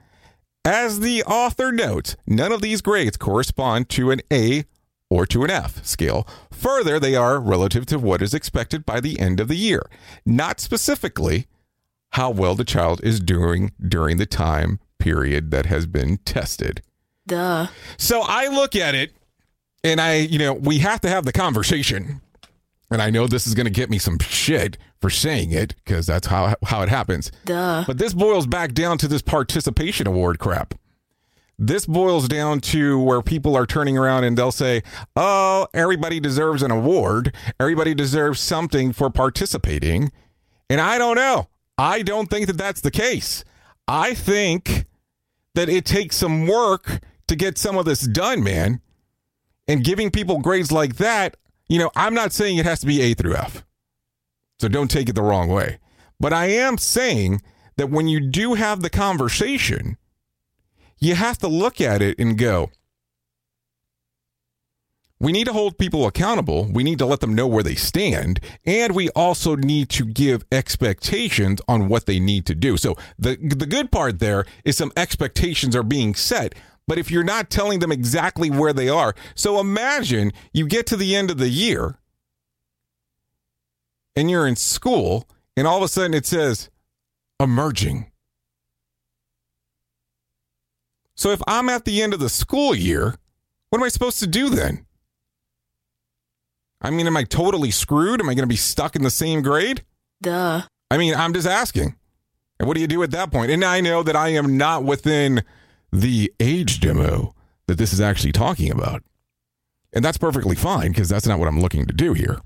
As 0.64 1.00
the 1.00 1.22
author 1.24 1.70
notes, 1.70 2.16
none 2.26 2.50
of 2.50 2.62
these 2.62 2.80
grades 2.80 3.18
correspond 3.18 3.90
to 3.90 4.10
an 4.10 4.22
A 4.32 4.64
or 5.10 5.26
to 5.26 5.44
an 5.44 5.50
F 5.50 5.84
scale. 5.84 6.26
Further, 6.50 6.98
they 6.98 7.14
are 7.14 7.38
relative 7.38 7.84
to 7.86 7.98
what 7.98 8.22
is 8.22 8.32
expected 8.32 8.86
by 8.86 9.00
the 9.00 9.20
end 9.20 9.38
of 9.38 9.48
the 9.48 9.56
year, 9.56 9.82
not 10.24 10.60
specifically 10.60 11.46
how 12.12 12.30
well 12.30 12.54
the 12.54 12.64
child 12.64 13.02
is 13.04 13.20
doing 13.20 13.72
during 13.86 14.16
the 14.16 14.26
time 14.26 14.80
period 14.98 15.50
that 15.50 15.66
has 15.66 15.86
been 15.86 16.18
tested. 16.18 16.82
Duh. 17.26 17.66
So 17.96 18.22
I 18.22 18.48
look 18.48 18.74
at 18.76 18.94
it 18.94 19.12
and 19.84 20.00
I, 20.00 20.16
you 20.16 20.38
know, 20.38 20.52
we 20.54 20.78
have 20.78 21.00
to 21.02 21.08
have 21.08 21.24
the 21.24 21.32
conversation. 21.32 22.20
and 22.90 23.02
I 23.02 23.10
know 23.10 23.26
this 23.26 23.46
is 23.46 23.54
going 23.54 23.66
to 23.66 23.70
get 23.72 23.90
me 23.90 23.98
some 23.98 24.18
shit 24.18 24.78
for 25.00 25.10
saying 25.10 25.52
it 25.52 25.74
because 25.84 26.06
that's 26.06 26.26
how 26.26 26.56
how 26.64 26.82
it 26.82 26.88
happens. 26.88 27.30
Duh. 27.44 27.84
But 27.86 27.98
this 27.98 28.14
boils 28.14 28.46
back 28.46 28.72
down 28.72 28.98
to 28.98 29.08
this 29.08 29.22
participation 29.22 30.06
award 30.06 30.38
crap. 30.38 30.74
This 31.60 31.86
boils 31.86 32.28
down 32.28 32.60
to 32.60 32.98
where 33.00 33.20
people 33.20 33.56
are 33.56 33.66
turning 33.66 33.98
around 33.98 34.24
and 34.24 34.38
they'll 34.38 34.52
say, 34.52 34.82
"Oh, 35.16 35.66
everybody 35.74 36.20
deserves 36.20 36.62
an 36.62 36.70
award. 36.70 37.34
Everybody 37.60 37.94
deserves 37.94 38.40
something 38.40 38.92
for 38.92 39.10
participating." 39.10 40.10
And 40.70 40.80
I 40.80 40.98
don't 40.98 41.16
know. 41.16 41.48
I 41.76 42.02
don't 42.02 42.30
think 42.30 42.46
that 42.46 42.58
that's 42.58 42.80
the 42.80 42.90
case. 42.90 43.44
I 43.86 44.14
think 44.14 44.84
that 45.54 45.68
it 45.68 45.84
takes 45.84 46.16
some 46.16 46.46
work 46.46 47.00
to 47.26 47.36
get 47.36 47.58
some 47.58 47.76
of 47.76 47.84
this 47.84 48.00
done, 48.00 48.42
man. 48.42 48.80
And 49.66 49.84
giving 49.84 50.10
people 50.10 50.40
grades 50.40 50.72
like 50.72 50.96
that, 50.96 51.36
you 51.68 51.78
know, 51.78 51.90
I'm 51.94 52.14
not 52.14 52.32
saying 52.32 52.56
it 52.56 52.64
has 52.64 52.80
to 52.80 52.86
be 52.86 53.02
A 53.02 53.14
through 53.14 53.36
F. 53.36 53.64
So 54.58 54.68
don't 54.68 54.90
take 54.90 55.08
it 55.08 55.14
the 55.14 55.22
wrong 55.22 55.48
way. 55.48 55.78
But 56.18 56.32
I 56.32 56.46
am 56.46 56.78
saying 56.78 57.42
that 57.76 57.90
when 57.90 58.08
you 58.08 58.20
do 58.20 58.54
have 58.54 58.80
the 58.80 58.90
conversation, 58.90 59.96
you 60.98 61.14
have 61.14 61.38
to 61.38 61.48
look 61.48 61.80
at 61.80 62.02
it 62.02 62.18
and 62.18 62.36
go, 62.36 62.70
we 65.20 65.32
need 65.32 65.46
to 65.46 65.52
hold 65.52 65.78
people 65.78 66.06
accountable. 66.06 66.68
We 66.72 66.84
need 66.84 66.98
to 66.98 67.06
let 67.06 67.20
them 67.20 67.34
know 67.34 67.46
where 67.46 67.64
they 67.64 67.74
stand. 67.74 68.40
And 68.64 68.94
we 68.94 69.08
also 69.10 69.56
need 69.56 69.88
to 69.90 70.04
give 70.04 70.44
expectations 70.52 71.60
on 71.66 71.88
what 71.88 72.06
they 72.06 72.20
need 72.20 72.46
to 72.46 72.54
do. 72.54 72.76
So 72.76 72.96
the, 73.18 73.36
the 73.36 73.66
good 73.66 73.90
part 73.90 74.20
there 74.20 74.44
is 74.64 74.76
some 74.76 74.92
expectations 74.96 75.74
are 75.74 75.82
being 75.82 76.14
set. 76.14 76.54
But 76.86 76.98
if 76.98 77.10
you're 77.10 77.24
not 77.24 77.50
telling 77.50 77.80
them 77.80 77.92
exactly 77.92 78.48
where 78.48 78.72
they 78.72 78.88
are, 78.88 79.14
so 79.34 79.58
imagine 79.58 80.32
you 80.52 80.66
get 80.66 80.86
to 80.86 80.96
the 80.96 81.16
end 81.16 81.30
of 81.30 81.38
the 81.38 81.50
year 81.50 81.98
and 84.14 84.30
you're 84.30 84.46
in 84.46 84.56
school 84.56 85.28
and 85.56 85.66
all 85.66 85.78
of 85.78 85.82
a 85.82 85.88
sudden 85.88 86.14
it 86.14 86.26
says 86.26 86.70
emerging. 87.40 88.10
So 91.14 91.30
if 91.30 91.42
I'm 91.48 91.68
at 91.68 91.84
the 91.84 92.00
end 92.00 92.14
of 92.14 92.20
the 92.20 92.28
school 92.28 92.74
year, 92.74 93.16
what 93.70 93.80
am 93.80 93.84
I 93.84 93.88
supposed 93.88 94.20
to 94.20 94.26
do 94.26 94.48
then? 94.48 94.86
I 96.80 96.90
mean, 96.90 97.06
am 97.06 97.16
I 97.16 97.24
totally 97.24 97.70
screwed? 97.70 98.20
Am 98.20 98.28
I 98.28 98.34
going 98.34 98.44
to 98.44 98.46
be 98.46 98.56
stuck 98.56 98.94
in 98.94 99.02
the 99.02 99.10
same 99.10 99.42
grade? 99.42 99.84
Duh. 100.22 100.62
I 100.90 100.96
mean, 100.96 101.14
I'm 101.14 101.32
just 101.34 101.46
asking. 101.46 101.96
And 102.58 102.66
what 102.66 102.74
do 102.74 102.80
you 102.80 102.86
do 102.86 103.02
at 103.02 103.10
that 103.12 103.30
point? 103.30 103.50
And 103.50 103.64
I 103.64 103.80
know 103.80 104.02
that 104.02 104.16
I 104.16 104.28
am 104.28 104.56
not 104.56 104.84
within 104.84 105.42
the 105.92 106.32
age 106.40 106.80
demo 106.80 107.34
that 107.66 107.78
this 107.78 107.92
is 107.92 108.00
actually 108.00 108.32
talking 108.32 108.70
about. 108.70 109.02
And 109.92 110.04
that's 110.04 110.18
perfectly 110.18 110.56
fine 110.56 110.88
because 110.88 111.08
that's 111.08 111.26
not 111.26 111.38
what 111.38 111.48
I'm 111.48 111.60
looking 111.60 111.86
to 111.86 111.94
do 111.94 112.12
here. 112.12 112.40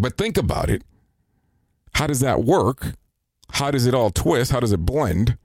But 0.00 0.16
think 0.16 0.36
about 0.36 0.70
it. 0.70 0.82
How 1.94 2.06
does 2.06 2.20
that 2.20 2.44
work? 2.44 2.92
How 3.52 3.70
does 3.70 3.86
it 3.86 3.94
all 3.94 4.10
twist? 4.10 4.52
How 4.52 4.60
does 4.60 4.72
it 4.72 4.84
blend? 4.84 5.38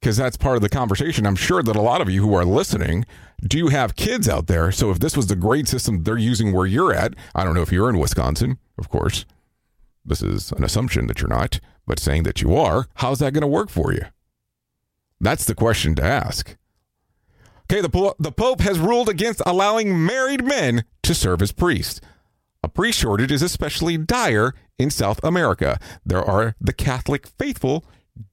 Because 0.00 0.16
that's 0.16 0.36
part 0.36 0.56
of 0.56 0.62
the 0.62 0.68
conversation. 0.68 1.26
I'm 1.26 1.36
sure 1.36 1.62
that 1.62 1.74
a 1.74 1.82
lot 1.82 2.00
of 2.00 2.08
you 2.08 2.22
who 2.22 2.34
are 2.34 2.44
listening 2.44 3.04
do 3.42 3.56
you 3.58 3.68
have 3.68 3.96
kids 3.96 4.28
out 4.28 4.46
there. 4.46 4.72
So 4.72 4.90
if 4.90 4.98
this 4.98 5.16
was 5.16 5.26
the 5.28 5.36
grade 5.36 5.68
system 5.68 6.02
they're 6.02 6.18
using 6.18 6.52
where 6.52 6.66
you're 6.66 6.92
at, 6.92 7.14
I 7.34 7.44
don't 7.44 7.54
know 7.54 7.62
if 7.62 7.72
you're 7.72 7.90
in 7.90 7.98
Wisconsin, 7.98 8.58
of 8.78 8.88
course. 8.88 9.24
This 10.04 10.22
is 10.22 10.52
an 10.52 10.64
assumption 10.64 11.06
that 11.06 11.20
you're 11.20 11.28
not, 11.28 11.60
but 11.86 11.98
saying 11.98 12.24
that 12.24 12.42
you 12.42 12.56
are, 12.56 12.88
how's 12.96 13.18
that 13.20 13.34
going 13.34 13.42
to 13.42 13.46
work 13.46 13.70
for 13.70 13.92
you? 13.92 14.02
That's 15.20 15.44
the 15.44 15.54
question 15.54 15.94
to 15.96 16.02
ask. 16.02 16.56
Okay, 17.70 17.82
the, 17.82 18.14
the 18.18 18.32
Pope 18.32 18.60
has 18.60 18.78
ruled 18.78 19.08
against 19.08 19.42
allowing 19.44 20.04
married 20.04 20.42
men 20.44 20.84
to 21.02 21.14
serve 21.14 21.42
as 21.42 21.52
priests. 21.52 22.00
A 22.62 22.68
priest 22.68 22.98
shortage 22.98 23.30
is 23.30 23.42
especially 23.42 23.98
dire 23.98 24.54
in 24.78 24.90
South 24.90 25.22
America. 25.22 25.78
There 26.04 26.24
are 26.24 26.56
the 26.60 26.72
Catholic 26.72 27.26
faithful 27.26 27.84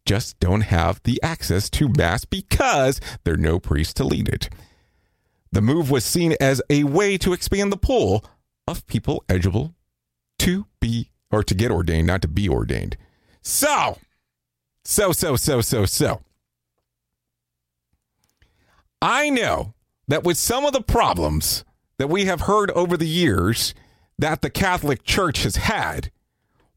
just 0.05 0.39
don't 0.39 0.61
have 0.61 1.01
the 1.03 1.21
access 1.21 1.69
to 1.71 1.89
Mass 1.89 2.25
because 2.25 2.99
there 3.23 3.35
are 3.35 3.37
no 3.37 3.59
priests 3.59 3.93
to 3.95 4.03
lead 4.03 4.27
it. 4.29 4.49
The 5.51 5.61
move 5.61 5.89
was 5.89 6.03
seen 6.03 6.35
as 6.39 6.61
a 6.69 6.83
way 6.83 7.17
to 7.19 7.33
expand 7.33 7.71
the 7.71 7.77
pool 7.77 8.25
of 8.67 8.85
people 8.87 9.23
eligible 9.29 9.73
to 10.39 10.65
be 10.79 11.11
or 11.31 11.43
to 11.43 11.55
get 11.55 11.71
ordained, 11.71 12.07
not 12.07 12.21
to 12.23 12.27
be 12.27 12.49
ordained. 12.49 12.97
So, 13.41 13.97
so, 14.83 15.11
so, 15.11 15.35
so, 15.35 15.61
so, 15.61 15.85
so. 15.85 16.21
I 19.01 19.29
know 19.29 19.73
that 20.07 20.23
with 20.23 20.37
some 20.37 20.65
of 20.65 20.73
the 20.73 20.81
problems 20.81 21.63
that 21.97 22.07
we 22.07 22.25
have 22.25 22.41
heard 22.41 22.71
over 22.71 22.97
the 22.97 23.07
years 23.07 23.73
that 24.17 24.41
the 24.41 24.49
Catholic 24.49 25.03
Church 25.03 25.43
has 25.43 25.57
had, 25.57 26.11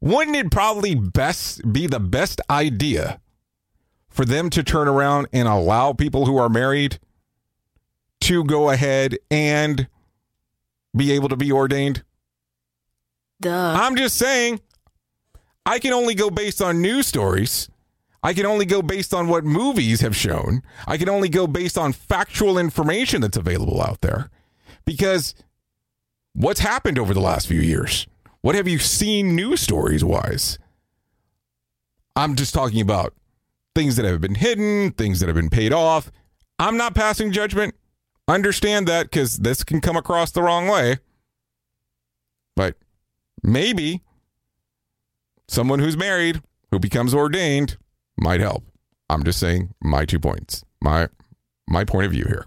wouldn't 0.00 0.36
it 0.36 0.50
probably 0.50 0.94
best 0.94 1.72
be 1.72 1.86
the 1.86 2.00
best 2.00 2.40
idea 2.50 3.20
for 4.08 4.24
them 4.24 4.50
to 4.50 4.62
turn 4.62 4.88
around 4.88 5.28
and 5.32 5.48
allow 5.48 5.92
people 5.92 6.26
who 6.26 6.36
are 6.36 6.48
married 6.48 6.98
to 8.22 8.44
go 8.44 8.70
ahead 8.70 9.18
and 9.30 9.88
be 10.96 11.12
able 11.12 11.28
to 11.28 11.36
be 11.36 11.52
ordained? 11.52 12.02
Duh. 13.40 13.76
I'm 13.80 13.96
just 13.96 14.16
saying, 14.16 14.60
I 15.64 15.78
can 15.78 15.92
only 15.92 16.14
go 16.14 16.30
based 16.30 16.60
on 16.60 16.82
news 16.82 17.06
stories. 17.06 17.68
I 18.22 18.34
can 18.34 18.46
only 18.46 18.64
go 18.64 18.82
based 18.82 19.14
on 19.14 19.28
what 19.28 19.44
movies 19.44 20.00
have 20.00 20.16
shown. 20.16 20.62
I 20.86 20.96
can 20.96 21.08
only 21.08 21.28
go 21.28 21.46
based 21.46 21.78
on 21.78 21.92
factual 21.92 22.58
information 22.58 23.20
that's 23.20 23.36
available 23.36 23.80
out 23.80 24.00
there. 24.00 24.30
Because 24.84 25.34
what's 26.32 26.60
happened 26.60 26.98
over 26.98 27.14
the 27.14 27.20
last 27.20 27.46
few 27.46 27.60
years? 27.60 28.06
What 28.40 28.54
have 28.54 28.66
you 28.66 28.78
seen 28.78 29.36
news 29.36 29.60
stories 29.60 30.04
wise? 30.04 30.58
I'm 32.16 32.34
just 32.34 32.54
talking 32.54 32.80
about 32.80 33.14
things 33.74 33.94
that 33.96 34.04
have 34.04 34.20
been 34.20 34.34
hidden, 34.34 34.90
things 34.92 35.20
that 35.20 35.26
have 35.26 35.36
been 35.36 35.50
paid 35.50 35.72
off. 35.72 36.10
I'm 36.58 36.76
not 36.76 36.94
passing 36.94 37.30
judgment. 37.30 37.76
Understand 38.28 38.86
that 38.86 39.04
because 39.04 39.38
this 39.38 39.64
can 39.64 39.80
come 39.80 39.96
across 39.96 40.30
the 40.30 40.42
wrong 40.42 40.68
way. 40.68 40.98
But 42.54 42.76
maybe 43.42 44.02
someone 45.48 45.78
who's 45.78 45.96
married 45.96 46.42
who 46.70 46.78
becomes 46.78 47.14
ordained 47.14 47.78
might 48.18 48.40
help. 48.40 48.64
I'm 49.08 49.24
just 49.24 49.40
saying 49.40 49.74
my 49.80 50.04
two 50.04 50.20
points. 50.20 50.62
My 50.82 51.08
my 51.66 51.84
point 51.84 52.06
of 52.06 52.12
view 52.12 52.24
here. 52.26 52.46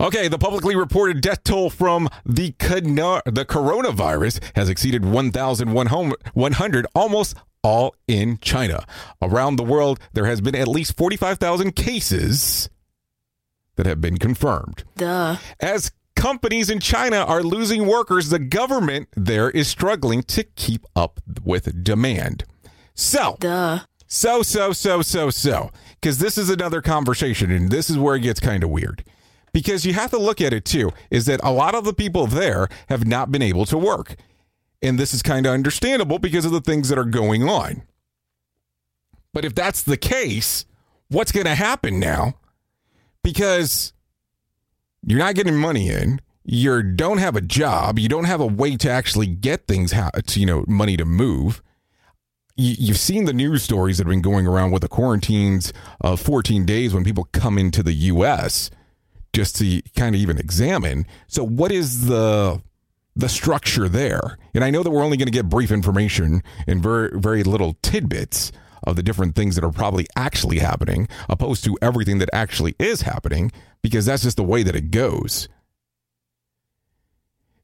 Okay, 0.00 0.26
the 0.26 0.38
publicly 0.38 0.74
reported 0.74 1.20
death 1.20 1.44
toll 1.44 1.70
from 1.70 2.08
the 2.24 2.54
the 2.58 3.46
coronavirus 3.48 4.42
has 4.56 4.68
exceeded 4.68 5.04
1,100, 5.04 6.86
almost 6.94 7.36
all 7.62 7.94
in 8.08 8.38
China. 8.38 8.84
Around 9.22 9.56
the 9.56 9.62
world, 9.62 10.00
there 10.12 10.26
has 10.26 10.40
been 10.40 10.56
at 10.56 10.66
least 10.66 10.96
45,000 10.96 11.76
cases 11.76 12.68
that 13.76 13.86
have 13.86 14.00
been 14.00 14.18
confirmed. 14.18 14.84
Duh. 14.96 15.36
As 15.60 15.92
companies 16.16 16.70
in 16.70 16.80
China 16.80 17.18
are 17.18 17.42
losing 17.42 17.86
workers, 17.86 18.28
the 18.28 18.38
government 18.38 19.08
there 19.16 19.50
is 19.50 19.68
struggling 19.68 20.22
to 20.24 20.44
keep 20.44 20.86
up 20.94 21.20
with 21.42 21.84
demand. 21.84 22.44
So, 22.94 23.36
Duh. 23.40 23.80
so, 24.06 24.42
so, 24.42 24.72
so, 24.72 25.02
so, 25.02 25.30
so, 25.30 25.70
because 26.00 26.18
this 26.18 26.38
is 26.38 26.48
another 26.48 26.80
conversation, 26.80 27.50
and 27.50 27.70
this 27.70 27.90
is 27.90 27.98
where 27.98 28.14
it 28.14 28.20
gets 28.20 28.40
kind 28.40 28.62
of 28.62 28.70
weird. 28.70 29.04
Because 29.52 29.84
you 29.86 29.92
have 29.94 30.10
to 30.10 30.18
look 30.18 30.40
at 30.40 30.52
it 30.52 30.64
too, 30.64 30.92
is 31.10 31.26
that 31.26 31.40
a 31.42 31.52
lot 31.52 31.74
of 31.74 31.84
the 31.84 31.94
people 31.94 32.26
there 32.26 32.68
have 32.88 33.06
not 33.06 33.30
been 33.30 33.42
able 33.42 33.64
to 33.66 33.78
work. 33.78 34.16
And 34.82 34.98
this 34.98 35.14
is 35.14 35.22
kind 35.22 35.46
of 35.46 35.52
understandable 35.52 36.18
because 36.18 36.44
of 36.44 36.52
the 36.52 36.60
things 36.60 36.88
that 36.88 36.98
are 36.98 37.04
going 37.04 37.48
on. 37.48 37.82
But 39.32 39.44
if 39.44 39.54
that's 39.54 39.82
the 39.82 39.96
case, 39.96 40.64
what's 41.08 41.32
going 41.32 41.46
to 41.46 41.54
happen 41.54 41.98
now? 41.98 42.34
Because 43.24 43.92
you're 45.04 45.18
not 45.18 45.34
getting 45.34 45.56
money 45.56 45.88
in, 45.88 46.20
you 46.44 46.82
don't 46.82 47.18
have 47.18 47.34
a 47.34 47.40
job, 47.40 47.98
you 47.98 48.08
don't 48.08 48.24
have 48.24 48.40
a 48.40 48.46
way 48.46 48.76
to 48.76 48.88
actually 48.88 49.26
get 49.26 49.66
things, 49.66 49.90
ha- 49.92 50.10
to, 50.10 50.38
you 50.38 50.46
know, 50.46 50.64
money 50.68 50.96
to 50.96 51.04
move 51.04 51.60
you, 52.56 52.74
you've 52.78 52.98
seen 52.98 53.24
the 53.24 53.32
news 53.32 53.62
stories 53.62 53.98
that 53.98 54.04
have 54.04 54.10
been 54.10 54.22
going 54.22 54.46
around 54.46 54.70
with 54.70 54.82
the 54.82 54.88
quarantines 54.88 55.72
of 56.00 56.20
14 56.20 56.64
days 56.64 56.94
when 56.94 57.04
people 57.04 57.28
come 57.32 57.58
into 57.58 57.82
the 57.82 57.92
U.S. 57.92 58.70
just 59.32 59.56
to 59.56 59.82
kind 59.96 60.14
of 60.14 60.20
even 60.20 60.38
examine. 60.38 61.06
So, 61.26 61.44
what 61.44 61.72
is 61.72 62.06
the 62.06 62.62
the 63.16 63.28
structure 63.28 63.88
there? 63.88 64.38
And 64.54 64.64
I 64.64 64.70
know 64.70 64.82
that 64.82 64.90
we're 64.90 65.04
only 65.04 65.16
going 65.16 65.26
to 65.26 65.32
get 65.32 65.48
brief 65.48 65.70
information 65.70 66.42
and 66.66 66.82
very 66.82 67.18
very 67.18 67.42
little 67.42 67.76
tidbits 67.82 68.52
of 68.84 68.96
the 68.96 69.02
different 69.02 69.34
things 69.34 69.54
that 69.56 69.64
are 69.64 69.72
probably 69.72 70.06
actually 70.16 70.58
happening, 70.58 71.08
opposed 71.28 71.64
to 71.64 71.76
everything 71.82 72.18
that 72.18 72.30
actually 72.32 72.74
is 72.78 73.02
happening, 73.02 73.50
because 73.82 74.06
that's 74.06 74.22
just 74.22 74.36
the 74.36 74.44
way 74.44 74.62
that 74.62 74.76
it 74.76 74.90
goes. 74.90 75.48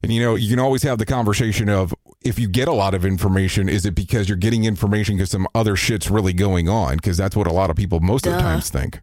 And 0.03 0.11
you 0.11 0.21
know, 0.21 0.35
you 0.35 0.49
can 0.49 0.59
always 0.59 0.83
have 0.83 0.97
the 0.97 1.05
conversation 1.05 1.69
of 1.69 1.93
if 2.23 2.39
you 2.39 2.47
get 2.47 2.67
a 2.67 2.73
lot 2.73 2.93
of 2.93 3.05
information, 3.05 3.69
is 3.69 3.85
it 3.85 3.95
because 3.95 4.27
you're 4.27 4.37
getting 4.37 4.65
information 4.65 5.15
because 5.15 5.31
some 5.31 5.47
other 5.53 5.75
shit's 5.75 6.09
really 6.09 6.33
going 6.33 6.67
on? 6.67 6.95
Because 6.95 7.17
that's 7.17 7.35
what 7.35 7.47
a 7.47 7.53
lot 7.53 7.69
of 7.69 7.75
people 7.75 7.99
most 7.99 8.25
of 8.25 8.33
the 8.33 8.39
times 8.39 8.69
think. 8.69 9.01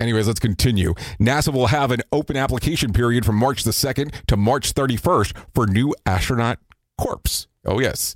Anyways, 0.00 0.26
let's 0.26 0.40
continue. 0.40 0.94
NASA 1.20 1.52
will 1.52 1.66
have 1.66 1.90
an 1.90 2.00
open 2.10 2.36
application 2.36 2.92
period 2.92 3.26
from 3.26 3.36
March 3.36 3.64
the 3.64 3.70
2nd 3.70 4.12
to 4.26 4.36
March 4.36 4.72
31st 4.72 5.36
for 5.54 5.66
new 5.66 5.94
astronaut 6.06 6.58
corpse. 6.96 7.48
Oh, 7.66 7.80
yes. 7.80 8.14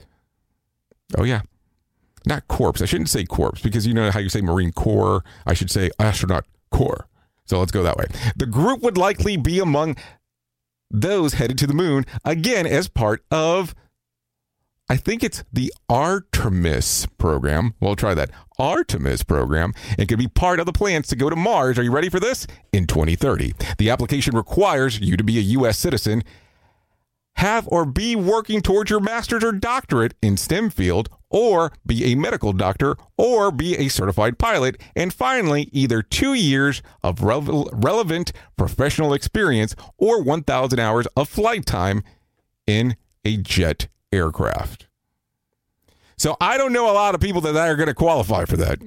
Oh, 1.18 1.24
yeah. 1.24 1.42
Not 2.26 2.48
corpse. 2.48 2.80
I 2.80 2.86
shouldn't 2.86 3.10
say 3.10 3.24
corpse 3.24 3.60
because 3.60 3.86
you 3.86 3.94
know 3.94 4.10
how 4.10 4.20
you 4.20 4.28
say 4.28 4.40
Marine 4.40 4.72
Corps. 4.72 5.24
I 5.46 5.54
should 5.54 5.70
say 5.70 5.90
astronaut 5.98 6.46
corps. 6.70 7.06
So 7.44 7.58
let's 7.58 7.72
go 7.72 7.82
that 7.82 7.96
way. 7.96 8.06
The 8.36 8.46
group 8.46 8.82
would 8.82 8.96
likely 8.96 9.36
be 9.36 9.58
among 9.58 9.96
those 10.90 11.34
headed 11.34 11.58
to 11.58 11.66
the 11.66 11.74
moon 11.74 12.04
again 12.24 12.66
as 12.66 12.88
part 12.88 13.24
of 13.30 13.74
I 14.86 14.96
think 14.98 15.24
it's 15.24 15.44
the 15.50 15.72
Artemis 15.88 17.06
program. 17.16 17.72
We'll 17.80 17.96
try 17.96 18.12
that. 18.14 18.30
Artemis 18.58 19.22
program. 19.22 19.72
It 19.98 20.08
could 20.08 20.18
be 20.18 20.28
part 20.28 20.60
of 20.60 20.66
the 20.66 20.74
plans 20.74 21.08
to 21.08 21.16
go 21.16 21.30
to 21.30 21.36
Mars. 21.36 21.78
Are 21.78 21.82
you 21.82 21.90
ready 21.90 22.10
for 22.10 22.20
this? 22.20 22.46
In 22.70 22.86
2030. 22.86 23.54
The 23.78 23.88
application 23.88 24.36
requires 24.36 25.00
you 25.00 25.16
to 25.16 25.24
be 25.24 25.38
a 25.38 25.42
U.S. 25.42 25.78
citizen, 25.78 26.22
have 27.36 27.66
or 27.68 27.84
be 27.84 28.14
working 28.14 28.60
towards 28.60 28.90
your 28.90 29.00
master's 29.00 29.44
or 29.44 29.52
doctorate 29.52 30.14
in 30.22 30.36
STEM 30.36 30.70
field, 30.70 31.08
or 31.30 31.72
be 31.84 32.04
a 32.04 32.14
medical 32.14 32.52
doctor, 32.52 32.96
or 33.16 33.50
be 33.50 33.76
a 33.76 33.88
certified 33.88 34.38
pilot, 34.38 34.80
and 34.94 35.12
finally, 35.12 35.68
either 35.72 36.00
two 36.02 36.34
years 36.34 36.82
of 37.02 37.16
rele- 37.16 37.68
relevant 37.72 38.32
professional 38.56 39.12
experience 39.12 39.74
or 39.98 40.22
1,000 40.22 40.78
hours 40.78 41.06
of 41.16 41.28
flight 41.28 41.66
time 41.66 42.02
in 42.66 42.96
a 43.24 43.36
jet 43.36 43.88
aircraft. 44.12 44.86
So 46.16 46.36
I 46.40 46.56
don't 46.56 46.72
know 46.72 46.90
a 46.90 46.94
lot 46.94 47.14
of 47.14 47.20
people 47.20 47.40
that 47.42 47.56
are 47.56 47.76
going 47.76 47.88
to 47.88 47.94
qualify 47.94 48.44
for 48.44 48.56
that. 48.58 48.78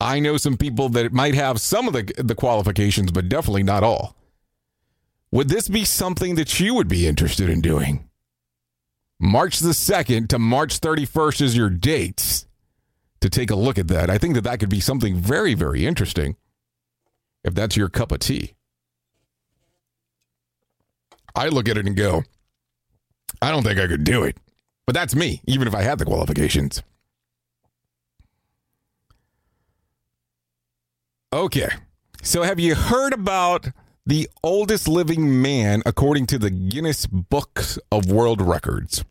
I 0.00 0.18
know 0.18 0.36
some 0.36 0.56
people 0.56 0.88
that 0.90 1.12
might 1.12 1.34
have 1.34 1.60
some 1.60 1.86
of 1.86 1.94
the, 1.94 2.12
the 2.18 2.34
qualifications, 2.34 3.12
but 3.12 3.28
definitely 3.28 3.62
not 3.62 3.84
all. 3.84 4.16
Would 5.34 5.48
this 5.48 5.66
be 5.66 5.84
something 5.84 6.36
that 6.36 6.60
you 6.60 6.74
would 6.74 6.86
be 6.86 7.08
interested 7.08 7.50
in 7.50 7.60
doing? 7.60 8.08
March 9.18 9.58
the 9.58 9.70
2nd 9.70 10.28
to 10.28 10.38
March 10.38 10.80
31st 10.80 11.40
is 11.40 11.56
your 11.56 11.70
dates 11.70 12.46
to 13.20 13.28
take 13.28 13.50
a 13.50 13.56
look 13.56 13.76
at 13.76 13.88
that. 13.88 14.10
I 14.10 14.16
think 14.16 14.36
that 14.36 14.42
that 14.42 14.60
could 14.60 14.68
be 14.68 14.78
something 14.78 15.16
very, 15.16 15.54
very 15.54 15.86
interesting 15.86 16.36
if 17.42 17.52
that's 17.52 17.76
your 17.76 17.88
cup 17.88 18.12
of 18.12 18.20
tea. 18.20 18.54
I 21.34 21.48
look 21.48 21.68
at 21.68 21.76
it 21.76 21.86
and 21.88 21.96
go, 21.96 22.22
I 23.42 23.50
don't 23.50 23.64
think 23.64 23.80
I 23.80 23.88
could 23.88 24.04
do 24.04 24.22
it. 24.22 24.36
But 24.86 24.94
that's 24.94 25.16
me, 25.16 25.42
even 25.48 25.66
if 25.66 25.74
I 25.74 25.82
had 25.82 25.98
the 25.98 26.04
qualifications. 26.04 26.80
Okay. 31.32 31.70
So 32.22 32.44
have 32.44 32.60
you 32.60 32.76
heard 32.76 33.12
about 33.12 33.66
the 34.06 34.28
oldest 34.42 34.86
living 34.88 35.40
man 35.40 35.82
according 35.86 36.26
to 36.26 36.38
the 36.38 36.50
Guinness 36.50 37.06
Books 37.06 37.78
of 37.90 38.10
World 38.10 38.40
Records? 38.40 39.04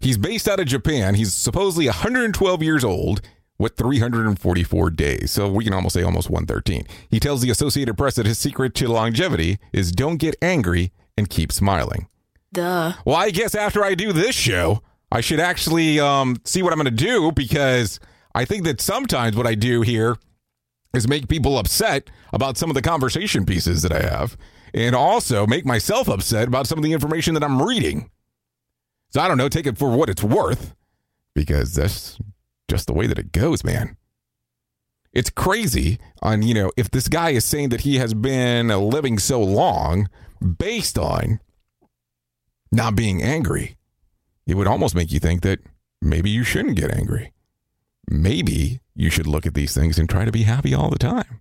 He's 0.00 0.18
based 0.18 0.48
out 0.48 0.60
of 0.60 0.66
Japan. 0.66 1.14
He's 1.14 1.34
supposedly 1.34 1.86
112 1.86 2.62
years 2.62 2.84
old 2.84 3.20
with 3.58 3.76
344 3.76 4.90
days. 4.90 5.32
So 5.32 5.50
we 5.50 5.64
can 5.64 5.72
almost 5.72 5.94
say 5.94 6.02
almost 6.02 6.30
113. 6.30 6.86
He 7.10 7.18
tells 7.18 7.42
the 7.42 7.50
Associated 7.50 7.98
Press 7.98 8.14
that 8.14 8.26
his 8.26 8.38
secret 8.38 8.74
to 8.76 8.88
longevity 8.88 9.58
is 9.72 9.90
don't 9.90 10.18
get 10.18 10.36
angry 10.40 10.92
and 11.16 11.28
keep 11.28 11.50
smiling. 11.50 12.08
Duh. 12.52 12.94
Well, 13.04 13.16
I 13.16 13.30
guess 13.30 13.54
after 13.54 13.84
I 13.84 13.94
do 13.94 14.12
this 14.12 14.36
show, 14.36 14.82
I 15.10 15.20
should 15.20 15.40
actually 15.40 15.98
um, 15.98 16.36
see 16.44 16.62
what 16.62 16.72
I'm 16.72 16.78
going 16.78 16.96
to 16.96 17.04
do 17.04 17.32
because 17.32 17.98
I 18.34 18.44
think 18.44 18.64
that 18.64 18.80
sometimes 18.80 19.36
what 19.36 19.46
I 19.46 19.54
do 19.54 19.82
here 19.82 20.16
is 20.94 21.08
make 21.08 21.28
people 21.28 21.58
upset 21.58 22.10
about 22.32 22.56
some 22.56 22.70
of 22.70 22.74
the 22.74 22.82
conversation 22.82 23.44
pieces 23.44 23.82
that 23.82 23.92
I 23.92 24.00
have 24.00 24.36
and 24.74 24.94
also 24.94 25.46
make 25.46 25.64
myself 25.64 26.08
upset 26.08 26.48
about 26.48 26.66
some 26.66 26.78
of 26.78 26.84
the 26.84 26.92
information 26.92 27.34
that 27.34 27.44
I'm 27.44 27.62
reading. 27.62 28.10
So 29.10 29.20
I 29.20 29.28
don't 29.28 29.38
know, 29.38 29.48
take 29.48 29.66
it 29.66 29.78
for 29.78 29.96
what 29.96 30.08
it's 30.08 30.22
worth 30.22 30.74
because 31.34 31.74
that's 31.74 32.18
just 32.68 32.86
the 32.86 32.92
way 32.92 33.06
that 33.06 33.18
it 33.18 33.32
goes, 33.32 33.64
man. 33.64 33.96
It's 35.12 35.30
crazy 35.30 35.98
on, 36.22 36.42
you 36.42 36.54
know, 36.54 36.70
if 36.76 36.90
this 36.90 37.08
guy 37.08 37.30
is 37.30 37.44
saying 37.44 37.70
that 37.70 37.80
he 37.82 37.96
has 37.96 38.12
been 38.12 38.68
living 38.68 39.18
so 39.18 39.42
long 39.42 40.08
based 40.58 40.98
on 40.98 41.40
not 42.70 42.94
being 42.94 43.22
angry, 43.22 43.76
it 44.46 44.54
would 44.54 44.66
almost 44.66 44.94
make 44.94 45.10
you 45.10 45.18
think 45.18 45.42
that 45.42 45.60
maybe 46.02 46.28
you 46.28 46.44
shouldn't 46.44 46.76
get 46.76 46.94
angry. 46.94 47.32
Maybe 48.10 48.80
you 48.98 49.10
should 49.10 49.28
look 49.28 49.46
at 49.46 49.54
these 49.54 49.72
things 49.72 49.96
and 49.96 50.10
try 50.10 50.24
to 50.24 50.32
be 50.32 50.42
happy 50.42 50.74
all 50.74 50.90
the 50.90 50.98
time. 50.98 51.40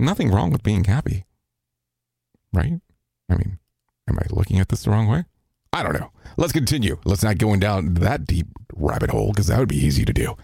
Nothing 0.00 0.32
wrong 0.32 0.50
with 0.50 0.64
being 0.64 0.84
happy, 0.84 1.24
right? 2.52 2.80
I 3.30 3.34
mean, 3.34 3.58
am 4.08 4.18
I 4.18 4.26
looking 4.30 4.58
at 4.58 4.68
this 4.68 4.82
the 4.82 4.90
wrong 4.90 5.06
way? 5.06 5.24
I 5.72 5.84
don't 5.84 5.98
know. 5.98 6.10
Let's 6.36 6.52
continue. 6.52 6.98
Let's 7.04 7.22
not 7.22 7.38
go 7.38 7.54
down 7.56 7.94
that 7.94 8.26
deep 8.26 8.48
rabbit 8.74 9.10
hole 9.10 9.28
because 9.28 9.46
that 9.46 9.60
would 9.60 9.68
be 9.68 9.76
easy 9.76 10.04
to 10.04 10.12
do. 10.12 10.36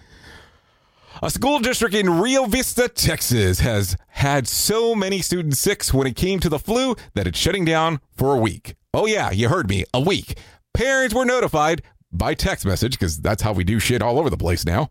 A 1.22 1.28
school 1.28 1.58
district 1.58 1.94
in 1.94 2.20
Rio 2.20 2.46
Vista, 2.46 2.88
Texas 2.88 3.60
has 3.60 3.96
had 4.08 4.46
so 4.46 4.94
many 4.94 5.20
students 5.20 5.58
sick 5.58 5.84
when 5.86 6.06
it 6.06 6.16
came 6.16 6.38
to 6.40 6.48
the 6.48 6.58
flu 6.58 6.94
that 7.14 7.26
it's 7.26 7.38
shutting 7.38 7.64
down 7.64 8.00
for 8.12 8.34
a 8.34 8.40
week. 8.40 8.76
Oh, 8.94 9.06
yeah, 9.06 9.30
you 9.30 9.48
heard 9.48 9.68
me. 9.68 9.84
A 9.92 10.00
week. 10.00 10.38
Parents 10.72 11.14
were 11.14 11.24
notified 11.24 11.82
by 12.12 12.34
text 12.34 12.64
message, 12.64 12.92
because 12.92 13.18
that's 13.18 13.42
how 13.42 13.52
we 13.52 13.64
do 13.64 13.78
shit 13.78 14.02
all 14.02 14.18
over 14.18 14.30
the 14.30 14.36
place 14.36 14.64
now, 14.64 14.90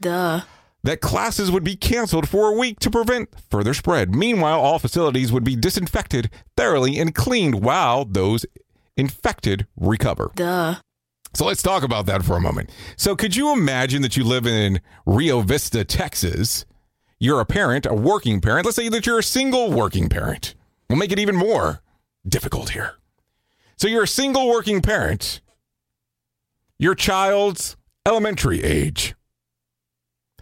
Duh. 0.00 0.42
that 0.84 1.00
classes 1.00 1.50
would 1.50 1.64
be 1.64 1.76
canceled 1.76 2.28
for 2.28 2.48
a 2.48 2.56
week 2.56 2.78
to 2.80 2.90
prevent 2.90 3.28
further 3.50 3.74
spread. 3.74 4.14
Meanwhile, 4.14 4.60
all 4.60 4.78
facilities 4.78 5.32
would 5.32 5.44
be 5.44 5.56
disinfected 5.56 6.30
thoroughly 6.56 6.98
and 6.98 7.14
cleaned 7.14 7.62
while 7.62 8.04
those 8.04 8.46
infected 8.96 9.66
recover. 9.76 10.30
Duh. 10.34 10.76
So 11.34 11.44
let's 11.44 11.62
talk 11.62 11.82
about 11.82 12.06
that 12.06 12.24
for 12.24 12.36
a 12.36 12.40
moment. 12.40 12.70
So, 12.96 13.14
could 13.14 13.36
you 13.36 13.52
imagine 13.52 14.02
that 14.02 14.16
you 14.16 14.24
live 14.24 14.46
in 14.46 14.80
Rio 15.04 15.40
Vista, 15.40 15.84
Texas? 15.84 16.64
You're 17.20 17.40
a 17.40 17.44
parent, 17.44 17.84
a 17.84 17.92
working 17.94 18.40
parent. 18.40 18.64
Let's 18.64 18.76
say 18.76 18.88
that 18.88 19.04
you're 19.04 19.18
a 19.18 19.22
single 19.22 19.70
working 19.70 20.08
parent. 20.08 20.54
We'll 20.88 20.98
make 20.98 21.12
it 21.12 21.18
even 21.18 21.36
more 21.36 21.82
difficult 22.26 22.70
here. 22.70 22.94
So, 23.76 23.88
you're 23.88 24.04
a 24.04 24.08
single 24.08 24.48
working 24.48 24.80
parent. 24.80 25.40
Your 26.78 26.94
child's 26.94 27.76
elementary 28.06 28.62
age. 28.62 29.14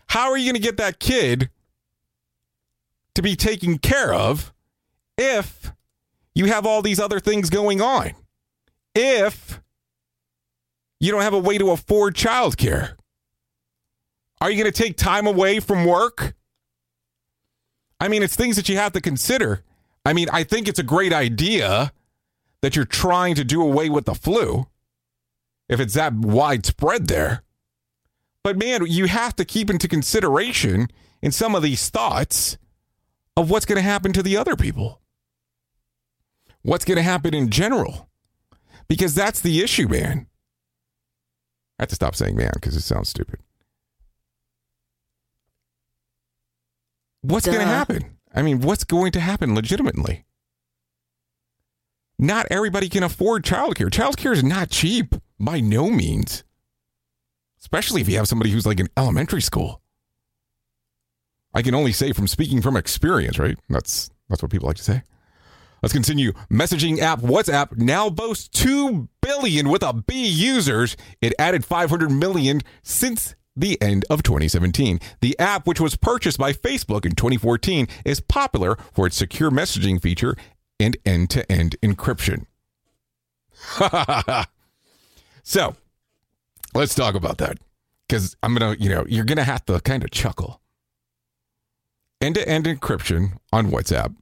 How 0.09 0.31
are 0.31 0.37
you 0.37 0.45
going 0.45 0.61
to 0.61 0.67
get 0.67 0.77
that 0.79 0.99
kid 0.99 1.51
to 3.15 3.23
be 3.23 3.37
taken 3.37 3.79
care 3.79 4.13
of 4.13 4.53
if 5.19 5.73
you 6.35 6.47
have 6.47 6.67
all 6.67 6.83
these 6.83 7.01
other 7.01 7.21
things 7.21 7.51
going 7.51 7.81
on? 7.81 8.13
If 8.95 9.61
you 11.01 11.13
don't 11.13 11.23
have 11.23 11.35
a 11.35 11.39
way 11.39 11.59
to 11.59 11.71
afford 11.71 12.15
childcare? 12.15 12.97
Are 14.41 14.51
you 14.51 14.63
going 14.63 14.73
to 14.73 14.83
take 14.83 14.97
time 14.97 15.27
away 15.27 15.61
from 15.61 15.85
work? 15.85 16.35
I 17.99 18.09
mean, 18.09 18.23
it's 18.23 18.37
things 18.37 18.57
that 18.57 18.69
you 18.69 18.77
have 18.77 18.93
to 18.93 19.01
consider. 19.01 19.63
I 20.05 20.13
mean, 20.13 20.29
I 20.33 20.45
think 20.45 20.69
it's 20.69 20.79
a 20.79 20.85
great 20.85 21.13
idea 21.13 21.93
that 22.61 22.77
you're 22.77 22.85
trying 22.85 23.35
to 23.37 23.45
do 23.45 23.63
away 23.63 23.89
with 23.89 24.05
the 24.05 24.15
flu 24.15 24.67
if 25.69 25.81
it's 25.81 25.95
that 25.95 26.15
widespread 26.15 27.09
there. 27.09 27.43
But 28.47 28.57
man, 28.57 28.87
you 28.87 29.07
have 29.07 29.35
to 29.37 29.45
keep 29.45 29.71
into 29.71 29.89
consideration 29.89 30.87
in 31.21 31.33
some 31.33 31.57
of 31.57 31.65
these 31.65 31.91
thoughts 31.91 32.59
of 33.37 33.51
what's 33.51 33.67
going 33.67 33.75
to 33.75 33.83
happen 33.83 34.13
to 34.13 34.23
the 34.23 34.37
other 34.37 34.55
people. 34.55 35.01
What's 36.63 36.85
going 36.85 36.95
to 36.97 37.03
happen 37.03 37.35
in 37.35 37.51
general? 37.51 38.09
Because 38.87 39.17
that's 39.17 39.41
the 39.41 39.63
issue, 39.65 39.89
man. 39.89 40.29
I 41.81 41.83
have 41.83 41.89
to 41.89 41.97
stop 41.97 42.15
saying 42.15 42.37
man 42.37 42.53
because 42.55 42.77
it 42.77 42.83
sounds 42.83 43.09
stupid. 43.09 43.41
What's 47.23 47.47
going 47.47 47.59
to 47.59 47.65
happen? 47.65 48.17
I 48.33 48.43
mean, 48.43 48.61
what's 48.61 48.85
going 48.85 49.11
to 49.11 49.21
happen 49.21 49.57
legitimately? 49.57 50.25
Not 52.17 52.47
everybody 52.53 52.89
can 52.89 53.03
afford 53.03 53.43
childcare. 53.43 53.91
Childcare 53.91 54.35
is 54.35 54.45
not 54.45 54.71
cheap 54.71 55.17
by 55.41 55.59
no 55.59 55.91
means, 55.91 56.45
especially 57.67 58.01
if 58.01 58.09
you 58.09 58.17
have 58.17 58.29
somebody 58.29 58.49
who's 58.53 58.65
like 58.65 58.79
in 58.79 58.89
elementary 58.97 59.43
school. 59.43 59.83
I 61.53 61.63
can 61.63 61.75
only 61.75 61.91
say 61.91 62.13
from 62.13 62.29
speaking 62.29 62.63
from 62.63 62.77
experience, 62.77 63.41
right? 63.41 63.59
That's 63.69 64.09
that's 64.29 64.41
what 64.41 64.53
people 64.53 64.69
like 64.69 64.77
to 64.77 64.85
say. 64.85 65.03
Let's 65.83 65.93
continue. 65.93 66.33
Messaging 66.49 67.01
app 67.01 67.23
WhatsApp 67.23 67.77
now 67.77 68.09
boasts 68.09 68.47
2 68.49 69.09
billion 69.21 69.69
with 69.69 69.83
a 69.83 69.93
B 69.93 70.27
users. 70.29 70.97
It 71.21 71.35
added 71.41 71.65
500 71.65 72.09
million 72.09 72.63
since 72.85 73.35
the 73.57 73.83
end 73.83 74.05
of 74.11 74.23
2017. 74.23 75.01
The 75.21 75.37
app, 75.41 75.67
which 75.67 75.81
was 75.81 75.97
purchased 75.97 76.39
by 76.39 76.53
Facebook 76.53 77.05
in 77.05 77.17
2014, 77.17 77.89
is 78.05 78.21
popular 78.21 78.79
for 78.93 79.09
its 79.09 79.17
secure 79.17 79.51
messaging 79.51 80.01
feature 80.01 80.37
and 80.79 80.97
end 81.05 81.31
to 81.31 81.51
end 81.51 81.75
encryption. 81.83 82.47
so, 85.43 85.75
let's 86.77 86.95
talk 86.95 87.15
about 87.15 87.39
that 87.39 87.59
because 88.09 88.37
I'm 88.43 88.55
going 88.55 88.77
to, 88.77 88.83
you 88.83 88.89
know, 88.89 89.05
you're 89.09 89.25
going 89.25 89.39
to 89.39 89.45
have 89.45 89.65
to 89.67 89.81
kind 89.81 90.05
of 90.05 90.11
chuckle 90.11 90.61
end 92.21 92.37
to 92.37 92.49
end 92.49 92.67
encryption 92.67 93.39
on 93.53 93.71
WhatsApp. 93.71 94.15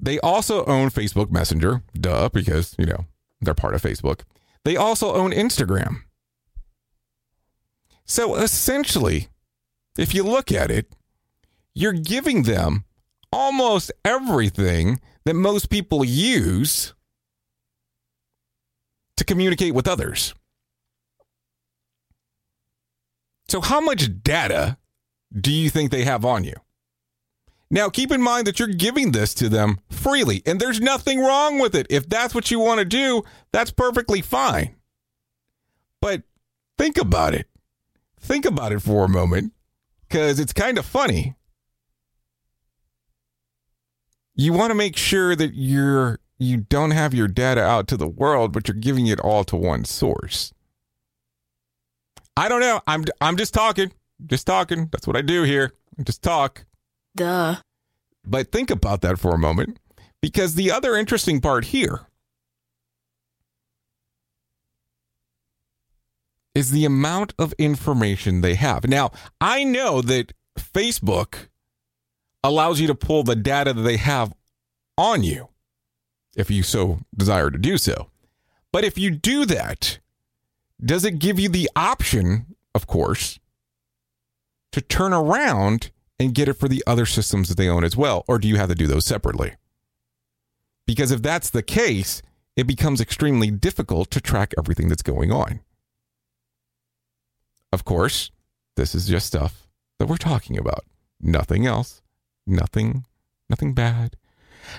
They 0.00 0.20
also 0.20 0.64
own 0.66 0.90
Facebook 0.90 1.30
Messenger, 1.30 1.82
duh, 1.94 2.28
because, 2.28 2.74
you 2.78 2.86
know, 2.86 3.06
they're 3.40 3.54
part 3.54 3.74
of 3.74 3.82
Facebook. 3.82 4.20
They 4.64 4.76
also 4.76 5.14
own 5.14 5.32
Instagram. 5.32 6.02
So 8.04 8.36
essentially, 8.36 9.28
if 9.96 10.14
you 10.14 10.22
look 10.22 10.52
at 10.52 10.70
it, 10.70 10.94
you're 11.74 11.92
giving 11.92 12.44
them 12.44 12.84
almost 13.32 13.92
everything 14.04 15.00
that 15.24 15.34
most 15.34 15.68
people 15.68 16.04
use 16.04 16.94
to 19.16 19.24
communicate 19.24 19.74
with 19.74 19.88
others. 19.88 20.34
So, 23.48 23.60
how 23.60 23.80
much 23.80 24.22
data 24.22 24.76
do 25.34 25.50
you 25.50 25.70
think 25.70 25.90
they 25.90 26.04
have 26.04 26.24
on 26.24 26.44
you? 26.44 26.54
Now, 27.70 27.90
keep 27.90 28.10
in 28.10 28.22
mind 28.22 28.46
that 28.46 28.58
you're 28.58 28.68
giving 28.68 29.12
this 29.12 29.34
to 29.34 29.48
them 29.48 29.78
freely, 29.90 30.42
and 30.46 30.58
there's 30.58 30.80
nothing 30.80 31.20
wrong 31.20 31.58
with 31.58 31.74
it. 31.74 31.86
If 31.90 32.08
that's 32.08 32.34
what 32.34 32.50
you 32.50 32.58
want 32.58 32.78
to 32.78 32.84
do, 32.84 33.22
that's 33.52 33.70
perfectly 33.70 34.22
fine. 34.22 34.76
But 36.00 36.22
think 36.78 36.96
about 36.96 37.34
it. 37.34 37.46
Think 38.20 38.46
about 38.46 38.72
it 38.72 38.80
for 38.80 39.04
a 39.04 39.08
moment, 39.08 39.52
because 40.08 40.40
it's 40.40 40.52
kind 40.52 40.78
of 40.78 40.86
funny. 40.86 41.34
You 44.34 44.52
want 44.52 44.70
to 44.70 44.74
make 44.74 44.96
sure 44.96 45.34
that 45.36 45.54
you're 45.54 46.20
you 46.38 46.58
don't 46.58 46.92
have 46.92 47.12
your 47.12 47.26
data 47.28 47.60
out 47.60 47.88
to 47.88 47.96
the 47.96 48.08
world, 48.08 48.52
but 48.52 48.68
you're 48.68 48.76
giving 48.76 49.08
it 49.08 49.20
all 49.20 49.42
to 49.44 49.56
one 49.56 49.84
source. 49.84 50.54
I 52.38 52.48
don't 52.48 52.60
know. 52.60 52.80
I'm 52.86 53.04
I'm 53.20 53.36
just 53.36 53.52
talking. 53.52 53.92
Just 54.24 54.46
talking. 54.46 54.88
That's 54.92 55.08
what 55.08 55.16
I 55.16 55.22
do 55.22 55.42
here. 55.42 55.72
Just 56.04 56.22
talk. 56.22 56.66
Duh. 57.16 57.56
But 58.24 58.52
think 58.52 58.70
about 58.70 59.00
that 59.00 59.18
for 59.18 59.34
a 59.34 59.38
moment 59.38 59.80
because 60.22 60.54
the 60.54 60.70
other 60.70 60.94
interesting 60.94 61.40
part 61.40 61.64
here 61.66 62.06
is 66.54 66.70
the 66.70 66.84
amount 66.84 67.34
of 67.40 67.52
information 67.58 68.40
they 68.40 68.54
have. 68.54 68.86
Now, 68.86 69.10
I 69.40 69.64
know 69.64 70.00
that 70.02 70.32
Facebook 70.56 71.48
allows 72.44 72.78
you 72.80 72.86
to 72.86 72.94
pull 72.94 73.24
the 73.24 73.34
data 73.34 73.72
that 73.72 73.82
they 73.82 73.96
have 73.96 74.32
on 74.96 75.24
you 75.24 75.48
if 76.36 76.52
you 76.52 76.62
so 76.62 77.00
desire 77.16 77.50
to 77.50 77.58
do 77.58 77.78
so. 77.78 78.10
But 78.70 78.84
if 78.84 78.96
you 78.96 79.10
do 79.10 79.44
that, 79.46 79.98
does 80.84 81.04
it 81.04 81.18
give 81.18 81.38
you 81.38 81.48
the 81.48 81.70
option, 81.74 82.54
of 82.74 82.86
course, 82.86 83.38
to 84.72 84.80
turn 84.80 85.12
around 85.12 85.90
and 86.18 86.34
get 86.34 86.48
it 86.48 86.54
for 86.54 86.68
the 86.68 86.82
other 86.86 87.06
systems 87.06 87.48
that 87.48 87.56
they 87.56 87.68
own 87.68 87.84
as 87.84 87.96
well? 87.96 88.24
Or 88.28 88.38
do 88.38 88.48
you 88.48 88.56
have 88.56 88.68
to 88.68 88.74
do 88.74 88.86
those 88.86 89.04
separately? 89.04 89.54
Because 90.86 91.10
if 91.10 91.22
that's 91.22 91.50
the 91.50 91.62
case, 91.62 92.22
it 92.56 92.66
becomes 92.66 93.00
extremely 93.00 93.50
difficult 93.50 94.10
to 94.10 94.20
track 94.20 94.54
everything 94.58 94.88
that's 94.88 95.02
going 95.02 95.30
on. 95.30 95.60
Of 97.72 97.84
course, 97.84 98.30
this 98.76 98.94
is 98.94 99.06
just 99.06 99.26
stuff 99.26 99.68
that 99.98 100.06
we're 100.06 100.16
talking 100.16 100.58
about. 100.58 100.84
Nothing 101.20 101.66
else. 101.66 102.02
Nothing 102.46 103.04
nothing 103.50 103.74
bad. 103.74 104.16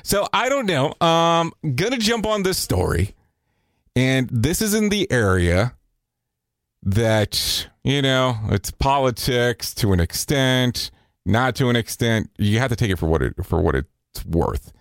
So 0.04 0.28
I 0.34 0.50
don't 0.50 0.66
know. 0.66 0.94
Um 1.06 1.54
gonna 1.76 1.98
jump 1.98 2.26
on 2.26 2.44
this 2.44 2.58
story. 2.58 3.16
And 3.96 4.30
this 4.30 4.62
is 4.62 4.74
in 4.74 4.90
the 4.90 5.12
area 5.12 5.76
that, 6.84 7.68
you 7.84 8.02
know, 8.02 8.38
it's 8.50 8.72
politics 8.72 9.74
to 9.76 9.94
an 9.94 10.00
extent, 10.00 10.92
not 11.26 11.56
to 11.56 11.70
an 11.70 11.76
extent. 11.76 12.30
You 12.38 12.60
have 12.60 12.70
to 12.70 12.76
take 12.76 12.92
it 12.92 12.98
for 12.98 13.08
what 13.08 13.22
it 13.22 13.34
for 13.44 13.62
what 13.62 13.76
it's 13.76 14.26
worth. 14.26 14.72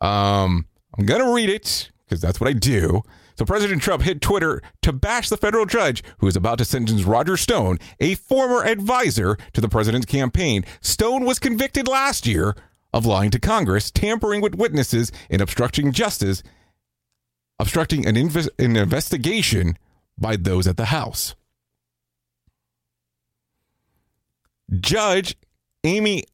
Um, 0.00 0.66
I'm 0.98 1.06
gonna 1.06 1.32
read 1.32 1.48
it 1.48 1.90
because 2.04 2.20
that's 2.20 2.40
what 2.40 2.48
I 2.48 2.52
do. 2.52 3.02
So 3.36 3.44
President 3.44 3.82
Trump 3.82 4.02
hit 4.02 4.20
Twitter 4.20 4.62
to 4.82 4.92
bash 4.92 5.28
the 5.28 5.36
federal 5.36 5.66
judge 5.66 6.04
who 6.18 6.28
is 6.28 6.36
about 6.36 6.58
to 6.58 6.64
sentence 6.64 7.02
Roger 7.02 7.36
Stone, 7.36 7.78
a 7.98 8.14
former 8.14 8.64
advisor 8.64 9.36
to 9.54 9.60
the 9.60 9.68
president's 9.68 10.06
campaign. 10.06 10.64
Stone 10.80 11.24
was 11.24 11.40
convicted 11.40 11.88
last 11.88 12.26
year 12.28 12.54
of 12.92 13.06
lying 13.06 13.32
to 13.32 13.40
Congress, 13.40 13.90
tampering 13.90 14.40
with 14.40 14.54
witnesses, 14.54 15.10
and 15.28 15.42
obstructing 15.42 15.90
justice, 15.90 16.44
obstructing 17.58 18.06
an, 18.06 18.14
inv- 18.14 18.48
an 18.60 18.76
investigation 18.76 19.76
by 20.16 20.36
those 20.36 20.68
at 20.68 20.76
the 20.76 20.86
House. 20.86 21.34
Judge 24.80 25.36
Amy 25.84 26.24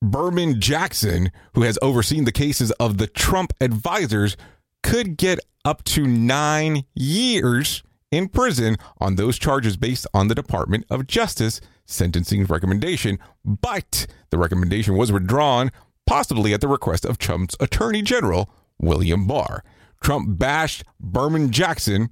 Berman 0.00 0.60
Jackson, 0.60 1.30
who 1.54 1.62
has 1.62 1.78
overseen 1.82 2.24
the 2.24 2.32
cases 2.32 2.70
of 2.72 2.98
the 2.98 3.06
Trump 3.06 3.52
advisors, 3.60 4.36
could 4.82 5.16
get 5.16 5.40
up 5.64 5.82
to 5.84 6.06
nine 6.06 6.84
years 6.94 7.82
in 8.10 8.28
prison 8.28 8.76
on 8.98 9.16
those 9.16 9.38
charges 9.38 9.76
based 9.76 10.06
on 10.14 10.28
the 10.28 10.34
Department 10.34 10.84
of 10.88 11.06
Justice 11.06 11.60
sentencing 11.84 12.44
recommendation. 12.44 13.18
But 13.44 14.06
the 14.30 14.38
recommendation 14.38 14.96
was 14.96 15.10
withdrawn, 15.10 15.70
possibly 16.06 16.54
at 16.54 16.60
the 16.60 16.68
request 16.68 17.04
of 17.04 17.18
Trump's 17.18 17.56
Attorney 17.60 18.02
General, 18.02 18.50
William 18.78 19.26
Barr. 19.26 19.64
Trump 20.00 20.38
bashed 20.38 20.84
Berman 21.00 21.50
Jackson 21.50 22.10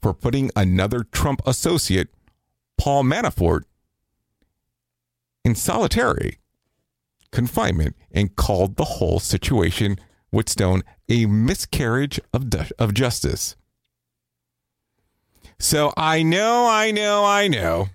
for 0.00 0.12
putting 0.12 0.50
another 0.56 1.04
Trump 1.04 1.40
associate, 1.46 2.08
Paul 2.82 3.04
Manafort, 3.04 3.62
in 5.44 5.54
solitary 5.54 6.38
confinement 7.30 7.94
and 8.10 8.34
called 8.34 8.74
the 8.74 8.84
whole 8.84 9.20
situation 9.20 10.00
with 10.32 10.48
Stone 10.48 10.82
a 11.08 11.26
miscarriage 11.26 12.18
of, 12.34 12.72
of 12.80 12.92
justice. 12.92 13.54
So 15.60 15.92
I 15.96 16.24
know, 16.24 16.66
I 16.68 16.90
know, 16.90 17.24
I 17.24 17.46
know 17.46 17.90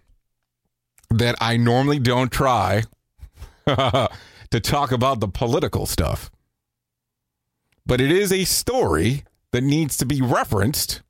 that 1.10 1.36
I 1.42 1.58
normally 1.58 2.00
don't 2.00 2.32
try 2.32 2.84
to 3.66 4.10
talk 4.62 4.94
about 4.94 5.20
the 5.20 5.28
political 5.28 5.86
stuff. 5.86 6.32
But 7.86 8.00
it 8.00 8.10
is 8.10 8.32
a 8.32 8.46
story 8.46 9.26
that 9.52 9.66
needs 9.66 9.98
to 9.98 10.06
be 10.06 10.22
referenced 10.22 11.02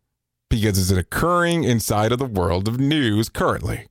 because 0.50 0.78
it's 0.78 0.98
occurring 0.98 1.64
inside 1.64 2.12
of 2.12 2.20
the 2.20 2.26
world 2.26 2.68
of 2.68 2.80
news 2.80 3.30
currently. 3.30 3.88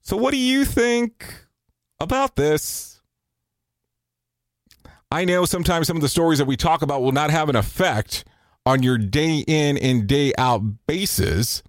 So, 0.00 0.16
what 0.16 0.32
do 0.32 0.38
you 0.38 0.64
think 0.64 1.46
about 2.00 2.36
this? 2.36 3.00
I 5.10 5.24
know 5.24 5.44
sometimes 5.44 5.86
some 5.86 5.96
of 5.96 6.02
the 6.02 6.08
stories 6.08 6.38
that 6.38 6.46
we 6.46 6.56
talk 6.56 6.82
about 6.82 7.02
will 7.02 7.12
not 7.12 7.30
have 7.30 7.48
an 7.48 7.56
effect 7.56 8.24
on 8.64 8.82
your 8.82 8.98
day 8.98 9.44
in 9.46 9.76
and 9.76 10.06
day 10.06 10.32
out 10.38 10.86
basis, 10.86 11.62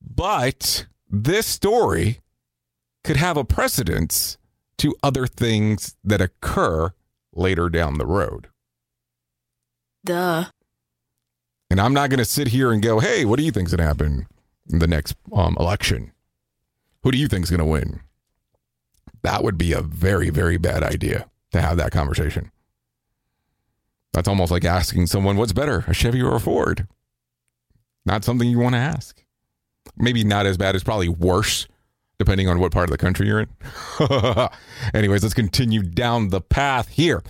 but 0.00 0.86
this 1.08 1.46
story 1.46 2.20
could 3.04 3.16
have 3.16 3.36
a 3.36 3.44
precedence 3.44 4.38
to 4.78 4.94
other 5.02 5.26
things 5.26 5.96
that 6.02 6.20
occur 6.20 6.92
later 7.34 7.68
down 7.68 7.98
the 7.98 8.06
road. 8.06 8.48
Duh. 10.04 10.46
And 11.70 11.80
I'm 11.80 11.94
not 11.94 12.10
going 12.10 12.18
to 12.18 12.24
sit 12.24 12.48
here 12.48 12.72
and 12.72 12.82
go, 12.82 12.98
hey, 12.98 13.24
what 13.24 13.38
do 13.38 13.44
you 13.44 13.52
think's 13.52 13.70
going 13.70 13.78
to 13.78 13.84
happen 13.84 14.26
in 14.70 14.80
the 14.80 14.88
next 14.88 15.14
um, 15.32 15.56
election? 15.58 16.12
Who 17.02 17.12
do 17.12 17.18
you 17.18 17.28
think's 17.28 17.48
going 17.48 17.60
to 17.60 17.64
win? 17.64 18.00
That 19.22 19.44
would 19.44 19.56
be 19.56 19.72
a 19.72 19.80
very, 19.80 20.30
very 20.30 20.56
bad 20.56 20.82
idea 20.82 21.28
to 21.52 21.60
have 21.60 21.76
that 21.76 21.92
conversation. 21.92 22.50
That's 24.12 24.28
almost 24.28 24.50
like 24.50 24.64
asking 24.64 25.06
someone 25.06 25.36
what's 25.36 25.52
better, 25.52 25.84
a 25.86 25.94
Chevy 25.94 26.20
or 26.20 26.34
a 26.34 26.40
Ford. 26.40 26.88
Not 28.04 28.24
something 28.24 28.48
you 28.48 28.58
want 28.58 28.74
to 28.74 28.80
ask. 28.80 29.24
Maybe 29.96 30.24
not 30.24 30.46
as 30.46 30.56
bad 30.56 30.74
as 30.74 30.82
probably 30.82 31.08
worse, 31.08 31.68
depending 32.18 32.48
on 32.48 32.58
what 32.58 32.72
part 32.72 32.84
of 32.84 32.90
the 32.90 32.98
country 32.98 33.28
you're 33.28 33.40
in. 33.40 33.48
Anyways, 34.94 35.22
let's 35.22 35.34
continue 35.34 35.82
down 35.82 36.30
the 36.30 36.40
path 36.40 36.88
here. 36.88 37.22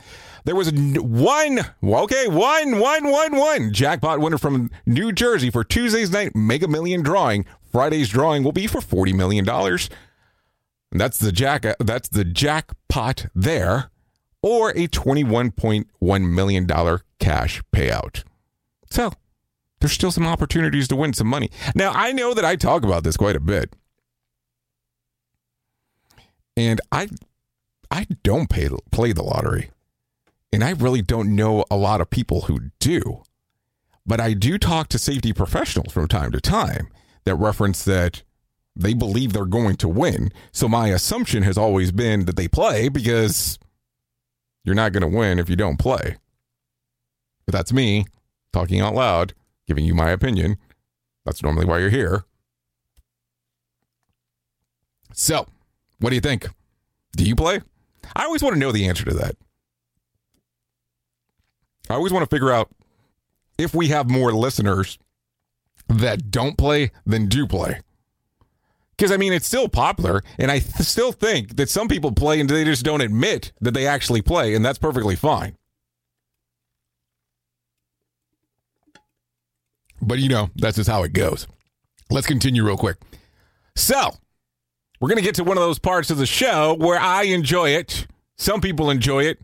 There 0.44 0.56
was 0.56 0.72
one, 0.72 1.60
okay, 1.82 2.28
one, 2.28 2.78
one, 2.78 3.10
one, 3.10 3.36
one 3.36 3.72
jackpot 3.72 4.20
winner 4.20 4.38
from 4.38 4.70
New 4.86 5.12
Jersey 5.12 5.50
for 5.50 5.64
Tuesday's 5.64 6.10
night 6.10 6.34
Mega 6.34 6.68
Million 6.68 7.02
drawing. 7.02 7.44
Friday's 7.70 8.08
drawing 8.08 8.42
will 8.42 8.52
be 8.52 8.66
for 8.66 8.80
$40 8.80 9.14
million. 9.14 9.44
That's 10.92 11.18
the 11.18 11.30
jack 11.30 11.64
uh, 11.64 11.74
that's 11.78 12.08
the 12.08 12.24
jackpot 12.24 13.26
there 13.34 13.90
or 14.42 14.70
a 14.70 14.88
$21.1 14.88 16.30
million 16.30 16.98
cash 17.18 17.62
payout. 17.72 18.24
So, 18.90 19.12
there's 19.80 19.92
still 19.92 20.10
some 20.10 20.26
opportunities 20.26 20.88
to 20.88 20.96
win 20.96 21.12
some 21.12 21.28
money. 21.28 21.50
Now, 21.74 21.92
I 21.94 22.12
know 22.12 22.34
that 22.34 22.44
I 22.44 22.56
talk 22.56 22.84
about 22.84 23.04
this 23.04 23.16
quite 23.16 23.36
a 23.36 23.40
bit. 23.40 23.74
And 26.56 26.80
I 26.90 27.08
I 27.90 28.06
don't 28.22 28.48
pay, 28.48 28.68
play 28.90 29.12
the 29.12 29.22
lottery. 29.22 29.70
And 30.52 30.64
I 30.64 30.70
really 30.70 31.02
don't 31.02 31.34
know 31.34 31.64
a 31.70 31.76
lot 31.76 32.00
of 32.00 32.10
people 32.10 32.42
who 32.42 32.70
do. 32.80 33.22
But 34.04 34.20
I 34.20 34.32
do 34.34 34.58
talk 34.58 34.88
to 34.88 34.98
safety 34.98 35.32
professionals 35.32 35.92
from 35.92 36.08
time 36.08 36.32
to 36.32 36.40
time 36.40 36.88
that 37.24 37.36
reference 37.36 37.84
that 37.84 38.22
they 38.74 38.94
believe 38.94 39.32
they're 39.32 39.44
going 39.44 39.76
to 39.76 39.88
win. 39.88 40.32
So 40.52 40.68
my 40.68 40.88
assumption 40.88 41.42
has 41.42 41.58
always 41.58 41.92
been 41.92 42.24
that 42.24 42.36
they 42.36 42.48
play 42.48 42.88
because 42.88 43.58
you're 44.64 44.74
not 44.74 44.92
going 44.92 45.02
to 45.02 45.16
win 45.16 45.38
if 45.38 45.48
you 45.48 45.56
don't 45.56 45.78
play. 45.78 46.16
But 47.46 47.52
that's 47.52 47.72
me 47.72 48.06
talking 48.52 48.80
out 48.80 48.94
loud, 48.94 49.34
giving 49.66 49.84
you 49.84 49.94
my 49.94 50.10
opinion. 50.10 50.56
That's 51.24 51.42
normally 51.42 51.66
why 51.66 51.78
you're 51.78 51.90
here. 51.90 52.24
So, 55.12 55.46
what 55.98 56.10
do 56.10 56.14
you 56.14 56.20
think? 56.20 56.48
Do 57.16 57.24
you 57.24 57.36
play? 57.36 57.60
I 58.16 58.24
always 58.24 58.42
want 58.42 58.54
to 58.54 58.60
know 58.60 58.72
the 58.72 58.86
answer 58.88 59.04
to 59.04 59.14
that. 59.14 59.36
I 61.92 61.96
always 61.96 62.12
want 62.12 62.28
to 62.28 62.34
figure 62.34 62.50
out 62.50 62.70
if 63.58 63.74
we 63.74 63.88
have 63.88 64.08
more 64.08 64.32
listeners 64.32 64.98
that 65.88 66.30
don't 66.30 66.56
play 66.56 66.90
than 67.04 67.26
do 67.26 67.46
play. 67.46 67.80
Because, 68.96 69.12
I 69.12 69.16
mean, 69.16 69.32
it's 69.32 69.46
still 69.46 69.68
popular, 69.68 70.22
and 70.38 70.50
I 70.50 70.58
th- 70.58 70.86
still 70.86 71.10
think 71.10 71.56
that 71.56 71.70
some 71.70 71.88
people 71.88 72.12
play 72.12 72.38
and 72.38 72.48
they 72.48 72.64
just 72.64 72.84
don't 72.84 73.00
admit 73.00 73.52
that 73.60 73.72
they 73.72 73.86
actually 73.86 74.20
play, 74.20 74.54
and 74.54 74.64
that's 74.64 74.78
perfectly 74.78 75.16
fine. 75.16 75.56
But, 80.02 80.18
you 80.18 80.28
know, 80.28 80.50
that's 80.54 80.76
just 80.76 80.88
how 80.90 81.02
it 81.02 81.12
goes. 81.12 81.46
Let's 82.10 82.26
continue 82.26 82.64
real 82.64 82.76
quick. 82.76 82.98
So, 83.74 84.16
we're 85.00 85.08
going 85.08 85.16
to 85.16 85.24
get 85.24 85.34
to 85.36 85.44
one 85.44 85.56
of 85.56 85.62
those 85.62 85.78
parts 85.78 86.10
of 86.10 86.18
the 86.18 86.26
show 86.26 86.76
where 86.78 86.98
I 86.98 87.22
enjoy 87.22 87.70
it. 87.70 88.06
Some 88.36 88.60
people 88.60 88.90
enjoy 88.90 89.24
it. 89.24 89.38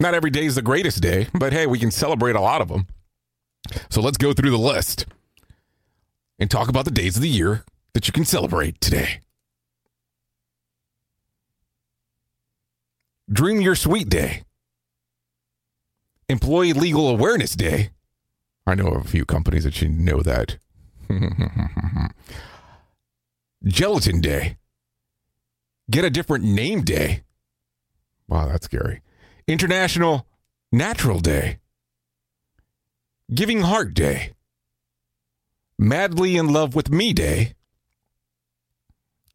Not 0.00 0.14
every 0.14 0.30
day 0.30 0.44
is 0.44 0.54
the 0.54 0.62
greatest 0.62 1.02
day, 1.02 1.26
but 1.34 1.52
hey, 1.52 1.66
we 1.66 1.78
can 1.78 1.90
celebrate 1.90 2.36
a 2.36 2.40
lot 2.40 2.60
of 2.60 2.68
them. 2.68 2.86
So 3.90 4.00
let's 4.00 4.16
go 4.16 4.32
through 4.32 4.50
the 4.50 4.56
list 4.58 5.06
and 6.38 6.50
talk 6.50 6.68
about 6.68 6.84
the 6.84 6.90
days 6.92 7.16
of 7.16 7.22
the 7.22 7.28
year 7.28 7.64
that 7.94 8.06
you 8.06 8.12
can 8.12 8.24
celebrate 8.24 8.80
today. 8.80 9.20
Dream 13.30 13.60
Your 13.60 13.74
Sweet 13.74 14.08
Day, 14.08 14.44
Employee 16.28 16.72
Legal 16.72 17.08
Awareness 17.08 17.54
Day. 17.54 17.90
I 18.66 18.74
know 18.74 18.88
of 18.88 19.04
a 19.04 19.08
few 19.08 19.24
companies 19.24 19.64
that 19.64 19.74
should 19.74 19.90
know 19.90 20.20
that. 20.20 20.56
Gelatin 23.64 24.20
Day, 24.20 24.56
Get 25.90 26.04
a 26.04 26.10
Different 26.10 26.44
Name 26.44 26.82
Day. 26.82 27.24
Wow, 28.28 28.46
that's 28.46 28.66
scary. 28.66 29.02
International 29.48 30.26
Natural 30.70 31.20
Day, 31.20 31.58
Giving 33.34 33.62
Heart 33.62 33.94
Day, 33.94 34.34
Madly 35.78 36.36
in 36.36 36.52
Love 36.52 36.74
with 36.74 36.90
Me 36.90 37.14
Day, 37.14 37.54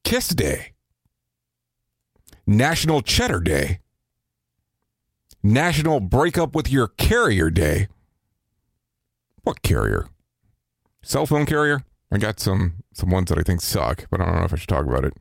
Kiss 0.04 0.28
Day, 0.30 0.74
National 2.46 3.02
Cheddar 3.02 3.40
Day, 3.40 3.80
National 5.42 6.00
Breakup 6.00 6.54
with 6.54 6.72
Your 6.72 6.90
Carrier 6.90 7.50
Day. 7.50 7.88
What 9.42 9.64
carrier? 9.64 10.06
Cell 11.02 11.26
phone 11.26 11.48
carrier? 11.48 11.86
I 12.12 12.20
got 12.20 12.40
some 12.40 12.84
some 12.94 13.10
ones 13.10 13.30
that 13.30 13.40
I 13.40 13.42
think 13.42 13.62
suck, 13.62 14.06
but 14.12 14.22
I 14.22 14.26
don't 14.26 14.36
know 14.36 14.44
if 14.44 14.54
I 14.54 14.58
should 14.58 14.70
talk 14.70 14.86
about 14.86 15.06
it. 15.06 15.18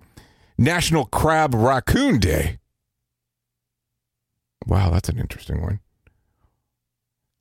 National 0.58 1.06
Crab 1.06 1.54
Raccoon 1.54 2.18
Day. 2.18 2.58
Wow, 4.66 4.90
that's 4.90 5.08
an 5.08 5.18
interesting 5.18 5.62
one. 5.62 5.80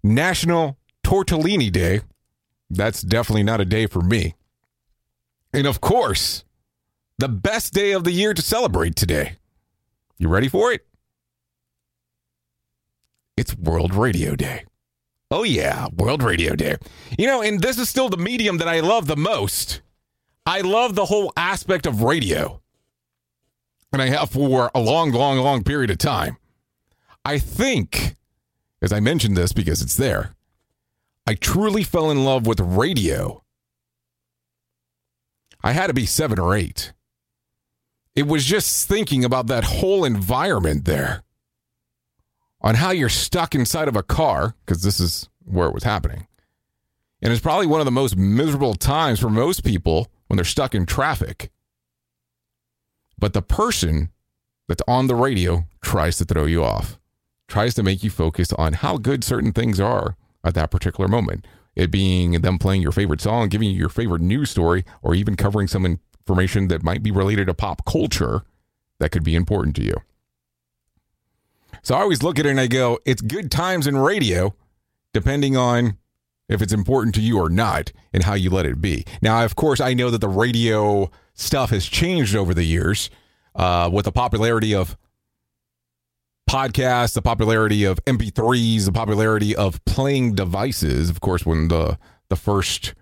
National 0.03 0.77
Tortellini 1.03 1.71
Day. 1.71 2.01
That's 2.69 3.01
definitely 3.01 3.43
not 3.43 3.61
a 3.61 3.65
day 3.65 3.85
for 3.85 4.01
me. 4.01 4.35
And 5.53 5.67
of 5.67 5.81
course, 5.81 6.45
the 7.17 7.27
best 7.27 7.73
day 7.73 7.91
of 7.91 8.03
the 8.03 8.11
year 8.11 8.33
to 8.33 8.41
celebrate 8.41 8.95
today. 8.95 9.37
You 10.17 10.29
ready 10.29 10.47
for 10.47 10.71
it? 10.71 10.85
It's 13.35 13.55
World 13.55 13.93
Radio 13.93 14.35
Day. 14.35 14.65
Oh, 15.29 15.43
yeah, 15.43 15.87
World 15.95 16.23
Radio 16.23 16.55
Day. 16.55 16.75
You 17.17 17.27
know, 17.27 17.41
and 17.41 17.61
this 17.61 17.77
is 17.77 17.89
still 17.89 18.09
the 18.09 18.17
medium 18.17 18.57
that 18.57 18.67
I 18.67 18.81
love 18.81 19.07
the 19.07 19.15
most. 19.15 19.81
I 20.45 20.61
love 20.61 20.95
the 20.95 21.05
whole 21.05 21.31
aspect 21.37 21.85
of 21.85 22.01
radio. 22.01 22.61
And 23.93 24.01
I 24.01 24.07
have 24.07 24.31
for 24.31 24.71
a 24.73 24.79
long, 24.79 25.11
long, 25.11 25.37
long 25.37 25.63
period 25.63 25.89
of 25.89 25.97
time. 25.97 26.37
I 27.23 27.37
think, 27.37 28.15
as 28.81 28.91
I 28.91 28.99
mentioned 28.99 29.37
this 29.37 29.53
because 29.53 29.81
it's 29.81 29.97
there, 29.97 30.35
I 31.27 31.35
truly 31.35 31.83
fell 31.83 32.09
in 32.09 32.25
love 32.25 32.47
with 32.47 32.59
radio. 32.59 33.43
I 35.63 35.73
had 35.73 35.87
to 35.87 35.93
be 35.93 36.05
seven 36.05 36.39
or 36.39 36.55
eight. 36.55 36.93
It 38.15 38.27
was 38.27 38.43
just 38.43 38.87
thinking 38.87 39.23
about 39.23 39.47
that 39.47 39.63
whole 39.63 40.03
environment 40.03 40.85
there 40.85 41.23
on 42.61 42.75
how 42.75 42.91
you're 42.91 43.09
stuck 43.09 43.55
inside 43.55 43.87
of 43.87 43.95
a 43.95 44.03
car, 44.03 44.55
because 44.65 44.83
this 44.83 44.99
is 44.99 45.29
where 45.45 45.67
it 45.67 45.73
was 45.73 45.83
happening. 45.83 46.27
And 47.21 47.31
it's 47.31 47.41
probably 47.41 47.67
one 47.67 47.81
of 47.81 47.85
the 47.85 47.91
most 47.91 48.15
miserable 48.17 48.73
times 48.73 49.19
for 49.19 49.29
most 49.29 49.63
people 49.63 50.11
when 50.27 50.37
they're 50.37 50.45
stuck 50.45 50.75
in 50.75 50.85
traffic. 50.85 51.51
But 53.17 53.33
the 53.33 53.41
person 53.41 54.09
that's 54.67 54.83
on 54.87 55.07
the 55.07 55.15
radio 55.15 55.65
tries 55.83 56.17
to 56.17 56.25
throw 56.25 56.45
you 56.45 56.63
off, 56.63 56.99
tries 57.51 57.73
to 57.73 57.83
make 57.83 58.01
you 58.01 58.09
focus 58.09 58.53
on 58.53 58.71
how 58.71 58.97
good 58.97 59.25
certain 59.25 59.51
things 59.51 59.77
are 59.77 60.15
at 60.41 60.53
that 60.53 60.71
particular 60.71 61.09
moment. 61.09 61.45
It 61.75 61.91
being 61.91 62.31
them 62.39 62.57
playing 62.57 62.81
your 62.81 62.93
favorite 62.93 63.19
song, 63.19 63.49
giving 63.49 63.69
you 63.69 63.77
your 63.77 63.89
favorite 63.89 64.21
news 64.21 64.49
story, 64.49 64.85
or 65.01 65.13
even 65.15 65.35
covering 65.35 65.67
some 65.67 65.99
information 66.25 66.69
that 66.69 66.81
might 66.81 67.03
be 67.03 67.11
related 67.11 67.47
to 67.47 67.53
pop 67.53 67.83
culture 67.85 68.43
that 68.99 69.11
could 69.11 69.25
be 69.25 69.35
important 69.35 69.75
to 69.75 69.83
you. 69.83 69.95
So 71.83 71.93
I 71.93 72.01
always 72.01 72.23
look 72.23 72.39
at 72.39 72.45
it 72.45 72.51
and 72.51 72.59
I 72.59 72.67
go, 72.67 72.99
it's 73.05 73.21
good 73.21 73.51
times 73.51 73.85
in 73.85 73.97
radio, 73.97 74.55
depending 75.13 75.57
on 75.57 75.97
if 76.47 76.61
it's 76.61 76.73
important 76.73 77.15
to 77.15 77.21
you 77.21 77.37
or 77.37 77.49
not 77.49 77.91
and 78.13 78.23
how 78.23 78.33
you 78.33 78.49
let 78.49 78.65
it 78.65 78.79
be. 78.79 79.03
Now, 79.21 79.43
of 79.43 79.57
course, 79.57 79.81
I 79.81 79.93
know 79.93 80.09
that 80.09 80.21
the 80.21 80.29
radio 80.29 81.11
stuff 81.33 81.71
has 81.71 81.85
changed 81.85 82.33
over 82.33 82.53
the 82.53 82.63
years 82.63 83.09
uh, 83.55 83.89
with 83.91 84.05
the 84.05 84.11
popularity 84.13 84.73
of 84.73 84.95
podcasts, 86.51 87.13
the 87.13 87.21
popularity 87.21 87.85
of 87.85 88.03
MP3s, 88.03 88.83
the 88.83 88.91
popularity 88.91 89.55
of 89.55 89.83
playing 89.85 90.35
devices. 90.35 91.09
Of 91.09 91.21
course, 91.21 91.45
when 91.45 91.69
the 91.69 91.97
the 92.27 92.35
first 92.35 92.93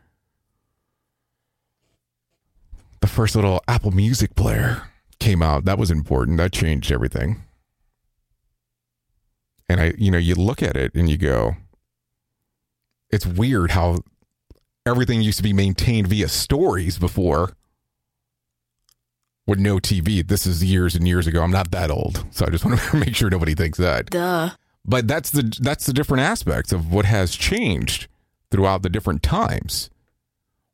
the 3.01 3.07
first 3.07 3.35
little 3.35 3.63
Apple 3.67 3.89
Music 3.89 4.35
player 4.35 4.83
came 5.19 5.41
out, 5.41 5.65
that 5.65 5.79
was 5.79 5.89
important. 5.89 6.37
That 6.37 6.51
changed 6.51 6.91
everything. 6.91 7.41
And 9.67 9.81
I, 9.81 9.93
you 9.97 10.11
know, 10.11 10.19
you 10.19 10.35
look 10.35 10.61
at 10.61 10.77
it 10.77 10.93
and 10.93 11.09
you 11.09 11.17
go, 11.17 11.55
it's 13.09 13.25
weird 13.25 13.71
how 13.71 13.99
everything 14.85 15.21
used 15.21 15.37
to 15.37 15.43
be 15.43 15.53
maintained 15.53 16.07
via 16.07 16.27
stories 16.27 16.99
before 16.99 17.55
with 19.49 19.59
no 19.59 19.77
TV. 19.77 20.25
This 20.25 20.45
is 20.45 20.63
years 20.63 20.95
and 20.95 21.07
years 21.07 21.25
ago. 21.25 21.41
I'm 21.41 21.51
not 21.51 21.71
that 21.71 21.89
old, 21.89 22.23
so 22.31 22.45
I 22.45 22.49
just 22.49 22.63
want 22.65 22.79
to 22.79 22.97
make 22.97 23.15
sure 23.15 23.29
nobody 23.29 23.55
thinks 23.55 23.79
that. 23.79 24.05
Duh. 24.11 24.51
But 24.85 25.07
that's 25.07 25.31
the 25.31 25.57
that's 25.59 25.85
the 25.85 25.93
different 25.93 26.21
aspects 26.21 26.71
of 26.71 26.93
what 26.93 27.05
has 27.05 27.35
changed 27.35 28.07
throughout 28.51 28.83
the 28.83 28.89
different 28.89 29.23
times 29.23 29.89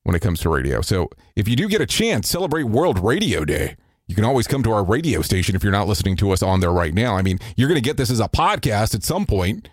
when 0.03 0.15
it 0.15 0.21
comes 0.21 0.41
to 0.41 0.49
radio. 0.49 0.81
So 0.81 1.09
if 1.35 1.47
you 1.47 1.55
do 1.55 1.67
get 1.67 1.81
a 1.81 1.85
chance, 1.85 2.29
celebrate 2.29 2.63
World 2.65 2.99
Radio 2.99 3.45
Day. 3.45 3.75
You 4.07 4.13
can 4.13 4.23
always 4.23 4.45
come 4.45 4.61
to 4.61 4.71
our 4.71 4.83
radio 4.83 5.23
station 5.23 5.55
if 5.55 5.63
you're 5.63 5.71
not 5.71 5.87
listening 5.87 6.15
to 6.17 6.29
us 6.29 6.43
on 6.43 6.59
there 6.59 6.71
right 6.71 6.93
now. 6.93 7.17
I 7.17 7.23
mean, 7.23 7.39
you're 7.57 7.67
going 7.67 7.81
to 7.81 7.89
get 7.89 7.97
this 7.97 8.11
as 8.11 8.19
a 8.19 8.27
podcast 8.27 8.93
at 8.93 9.03
some 9.03 9.25
point 9.25 9.67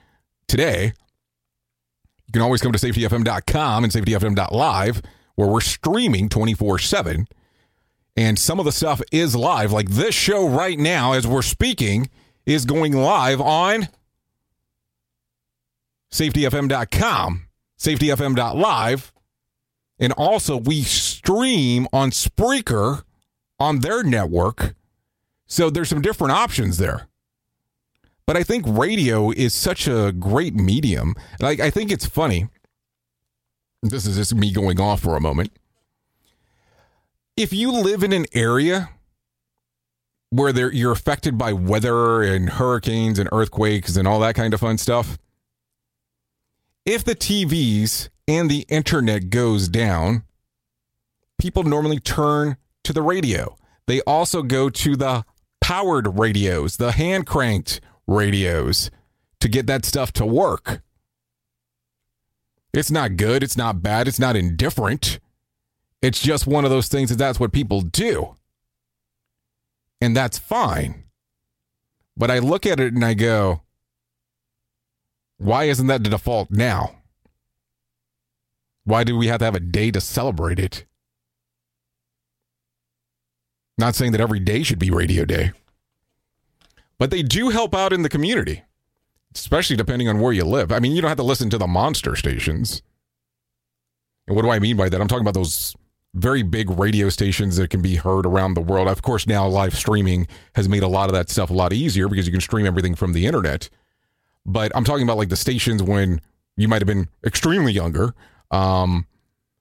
today. 0.48 0.94
You 2.26 2.32
can 2.32 2.40
always 2.40 2.62
come 2.62 2.72
to 2.72 2.78
safetyfm.com 2.78 3.84
and 3.84 3.92
safetyfm.live 3.92 5.02
where 5.34 5.48
we're 5.48 5.60
streaming 5.60 6.30
24 6.30 6.78
7. 6.78 7.26
And 8.16 8.38
some 8.38 8.58
of 8.58 8.64
the 8.64 8.72
stuff 8.72 9.00
is 9.10 9.34
live. 9.34 9.72
Like 9.72 9.88
this 9.88 10.14
show 10.14 10.46
right 10.46 10.78
now, 10.78 11.12
as 11.12 11.26
we're 11.26 11.42
speaking, 11.42 12.10
is 12.44 12.64
going 12.64 12.92
live 12.92 13.40
on 13.40 13.88
safetyfm.com, 16.12 17.46
safetyfm.live. 17.78 19.12
And 19.98 20.12
also, 20.14 20.56
we 20.56 20.82
stream 20.82 21.86
on 21.92 22.10
Spreaker 22.10 23.04
on 23.58 23.80
their 23.80 24.02
network. 24.02 24.74
So 25.46 25.70
there's 25.70 25.88
some 25.88 26.02
different 26.02 26.32
options 26.32 26.78
there. 26.78 27.08
But 28.26 28.36
I 28.36 28.42
think 28.42 28.64
radio 28.66 29.30
is 29.30 29.54
such 29.54 29.86
a 29.86 30.12
great 30.12 30.54
medium. 30.54 31.14
Like 31.40 31.60
I 31.60 31.70
think 31.70 31.90
it's 31.90 32.06
funny. 32.06 32.48
This 33.82 34.06
is 34.06 34.16
just 34.16 34.34
me 34.34 34.52
going 34.52 34.80
off 34.80 35.00
for 35.00 35.16
a 35.16 35.20
moment. 35.20 35.52
If 37.36 37.52
you 37.52 37.72
live 37.72 38.02
in 38.02 38.12
an 38.12 38.26
area 38.34 38.90
where 40.28 40.70
you're 40.70 40.92
affected 40.92 41.38
by 41.38 41.54
weather 41.54 42.22
and 42.22 42.50
hurricanes 42.50 43.18
and 43.18 43.28
earthquakes 43.32 43.96
and 43.96 44.06
all 44.06 44.20
that 44.20 44.34
kind 44.34 44.52
of 44.52 44.60
fun 44.60 44.76
stuff, 44.76 45.16
if 46.84 47.04
the 47.04 47.14
TVs 47.14 48.10
and 48.28 48.50
the 48.50 48.66
internet 48.68 49.30
goes 49.30 49.68
down, 49.68 50.24
people 51.38 51.62
normally 51.62 52.00
turn 52.00 52.58
to 52.84 52.92
the 52.92 53.02
radio. 53.02 53.56
They 53.86 54.02
also 54.02 54.42
go 54.42 54.68
to 54.68 54.96
the 54.96 55.24
powered 55.60 56.18
radios, 56.18 56.76
the 56.76 56.92
hand 56.92 57.26
cranked 57.26 57.80
radios 58.06 58.90
to 59.40 59.48
get 59.48 59.66
that 59.68 59.86
stuff 59.86 60.12
to 60.12 60.26
work. 60.26 60.82
It's 62.74 62.90
not 62.90 63.16
good. 63.16 63.42
It's 63.42 63.56
not 63.56 63.82
bad. 63.82 64.06
It's 64.06 64.18
not 64.18 64.36
indifferent. 64.36 65.18
It's 66.02 66.20
just 66.20 66.48
one 66.48 66.64
of 66.64 66.70
those 66.70 66.88
things 66.88 67.10
that 67.10 67.16
that's 67.16 67.38
what 67.38 67.52
people 67.52 67.80
do. 67.80 68.34
And 70.00 70.16
that's 70.16 70.36
fine. 70.36 71.04
But 72.16 72.30
I 72.30 72.40
look 72.40 72.66
at 72.66 72.80
it 72.80 72.92
and 72.92 73.04
I 73.04 73.14
go, 73.14 73.62
why 75.38 75.64
isn't 75.64 75.86
that 75.86 76.02
the 76.02 76.10
default 76.10 76.50
now? 76.50 76.96
Why 78.84 79.04
do 79.04 79.16
we 79.16 79.28
have 79.28 79.38
to 79.38 79.44
have 79.44 79.54
a 79.54 79.60
day 79.60 79.92
to 79.92 80.00
celebrate 80.00 80.58
it? 80.58 80.86
Not 83.78 83.94
saying 83.94 84.12
that 84.12 84.20
every 84.20 84.40
day 84.40 84.62
should 84.64 84.78
be 84.78 84.90
radio 84.90 85.24
day, 85.24 85.52
but 86.98 87.10
they 87.10 87.22
do 87.22 87.48
help 87.48 87.74
out 87.74 87.92
in 87.92 88.02
the 88.02 88.08
community, 88.08 88.62
especially 89.34 89.76
depending 89.76 90.08
on 90.08 90.20
where 90.20 90.32
you 90.32 90.44
live. 90.44 90.70
I 90.70 90.78
mean, 90.78 90.92
you 90.92 91.00
don't 91.00 91.08
have 91.08 91.16
to 91.18 91.24
listen 91.24 91.48
to 91.50 91.58
the 91.58 91.66
monster 91.66 92.14
stations. 92.16 92.82
And 94.26 94.36
what 94.36 94.42
do 94.42 94.50
I 94.50 94.58
mean 94.58 94.76
by 94.76 94.88
that? 94.88 95.00
I'm 95.00 95.08
talking 95.08 95.24
about 95.24 95.34
those 95.34 95.74
very 96.14 96.42
big 96.42 96.70
radio 96.70 97.08
stations 97.08 97.56
that 97.56 97.70
can 97.70 97.80
be 97.80 97.96
heard 97.96 98.26
around 98.26 98.54
the 98.54 98.60
world. 98.60 98.88
Of 98.88 99.02
course, 99.02 99.26
now 99.26 99.46
live 99.46 99.74
streaming 99.74 100.26
has 100.54 100.68
made 100.68 100.82
a 100.82 100.88
lot 100.88 101.08
of 101.08 101.14
that 101.14 101.30
stuff 101.30 101.50
a 101.50 101.54
lot 101.54 101.72
easier 101.72 102.08
because 102.08 102.26
you 102.26 102.32
can 102.32 102.40
stream 102.40 102.66
everything 102.66 102.94
from 102.94 103.12
the 103.12 103.26
internet. 103.26 103.68
But 104.44 104.72
I'm 104.74 104.84
talking 104.84 105.04
about 105.04 105.16
like 105.16 105.30
the 105.30 105.36
stations 105.36 105.82
when 105.82 106.20
you 106.56 106.68
might 106.68 106.82
have 106.82 106.86
been 106.86 107.08
extremely 107.24 107.72
younger, 107.72 108.14
um, 108.50 109.06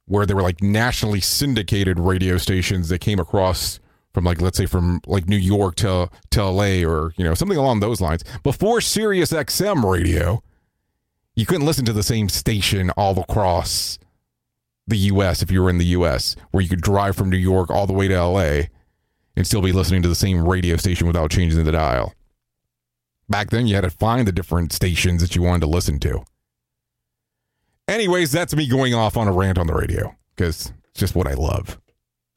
where 0.06 0.26
they 0.26 0.34
were 0.34 0.42
like 0.42 0.62
nationally 0.62 1.22
syndicated 1.22 2.00
radio 2.00 2.38
stations 2.38 2.90
that 2.90 3.00
came 3.00 3.20
across 3.20 3.80
from 4.14 4.26
like 4.26 4.42
let's 4.42 4.58
say 4.58 4.66
from 4.66 5.00
like 5.08 5.30
New 5.30 5.38
York 5.38 5.76
to 5.76 6.10
to 6.32 6.44
LA 6.44 6.84
or 6.84 7.14
you 7.16 7.24
know 7.24 7.34
something 7.34 7.58
along 7.58 7.80
those 7.80 8.02
lines. 8.02 8.26
Before 8.44 8.82
Sirius 8.82 9.32
XM 9.32 9.90
radio, 9.90 10.44
you 11.36 11.46
couldn't 11.46 11.66
listen 11.66 11.86
to 11.86 11.94
the 11.94 12.04
same 12.04 12.28
station 12.28 12.90
all 12.92 13.18
across 13.18 13.98
the 14.92 14.98
US 14.98 15.42
if 15.42 15.50
you 15.50 15.64
were 15.64 15.70
in 15.72 15.80
the 15.80 15.86
US, 15.86 16.36
where 16.52 16.62
you 16.62 16.70
could 16.70 16.82
drive 16.82 17.16
from 17.16 17.32
New 17.32 17.38
York 17.38 17.72
all 17.72 17.88
the 17.88 17.94
way 17.94 18.08
to 18.08 18.24
LA 18.24 18.62
and 19.36 19.48
still 19.48 19.62
be 19.62 19.72
listening 19.72 20.04
to 20.04 20.10
the 20.10 20.16
same 20.16 20.48
radio 20.48 20.76
station 20.76 21.08
without 21.08 21.32
changing 21.32 21.64
the 21.64 21.72
dial. 21.72 22.14
Back 23.28 23.50
then, 23.50 23.66
you 23.66 23.76
had 23.76 23.86
to 23.86 23.90
find 23.90 24.28
the 24.28 24.32
different 24.32 24.74
stations 24.74 25.22
that 25.22 25.36
you 25.36 25.42
wanted 25.42 25.62
to 25.62 25.68
listen 25.68 26.00
to. 26.02 26.24
Anyways, 27.88 28.32
that's 28.32 28.56
me 28.56 28.68
going 28.68 28.94
off 28.94 29.18
on 29.18 29.28
a 29.28 29.34
rant 29.34 29.58
on 29.58 29.68
the 29.68 29.74
radio 29.74 30.16
because 30.36 30.74
it's 30.90 31.00
just 31.00 31.16
what 31.16 31.28
I 31.28 31.34
love. 31.34 31.80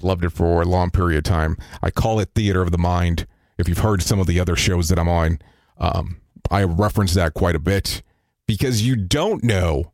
Loved 0.02 0.24
it 0.24 0.30
for 0.30 0.62
a 0.62 0.66
long 0.66 0.90
period 0.90 1.18
of 1.18 1.24
time. 1.24 1.56
I 1.82 1.90
call 1.90 2.20
it 2.20 2.30
theater 2.34 2.62
of 2.62 2.70
the 2.70 2.78
mind. 2.78 3.26
If 3.58 3.68
you've 3.68 3.78
heard 3.78 4.02
some 4.02 4.20
of 4.20 4.26
the 4.26 4.40
other 4.40 4.56
shows 4.56 4.88
that 4.88 4.98
I'm 4.98 5.08
on, 5.08 5.38
um, 5.78 6.20
I 6.50 6.62
reference 6.64 7.14
that 7.14 7.34
quite 7.34 7.56
a 7.56 7.60
bit 7.60 8.02
because 8.46 8.86
you 8.86 8.96
don't 8.96 9.42
know 9.42 9.92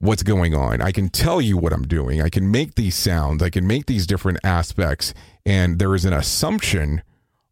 what's 0.00 0.22
going 0.22 0.54
on. 0.54 0.80
I 0.80 0.92
can 0.92 1.08
tell 1.08 1.40
you 1.40 1.56
what 1.56 1.72
I'm 1.72 1.86
doing. 1.86 2.20
I 2.20 2.28
can 2.28 2.50
make 2.50 2.74
these 2.74 2.96
sounds. 2.96 3.42
I 3.42 3.50
can 3.50 3.66
make 3.66 3.86
these 3.86 4.06
different 4.06 4.38
aspects. 4.42 5.14
And 5.46 5.78
there 5.78 5.94
is 5.94 6.04
an 6.04 6.12
assumption 6.12 7.02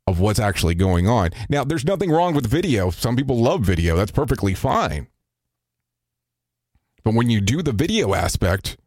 of 0.07 0.19
what's 0.19 0.41
actually 0.41 0.75
going 0.75 1.07
on. 1.07 1.31
Now, 1.49 1.63
there's 1.63 1.85
nothing 1.85 2.11
wrong 2.11 2.35
with 2.35 2.47
video. 2.47 2.91
Some 2.91 3.17
people 3.17 3.39
love 3.39 3.61
video. 3.61 3.97
That's 3.97 4.11
perfectly 4.11 4.55
fine. 4.55 5.09
But 7.05 7.15
when 7.15 7.31
you 7.31 7.41
do 7.41 7.63
the 7.63 7.73
video 7.73 8.15
aspect, 8.15 8.79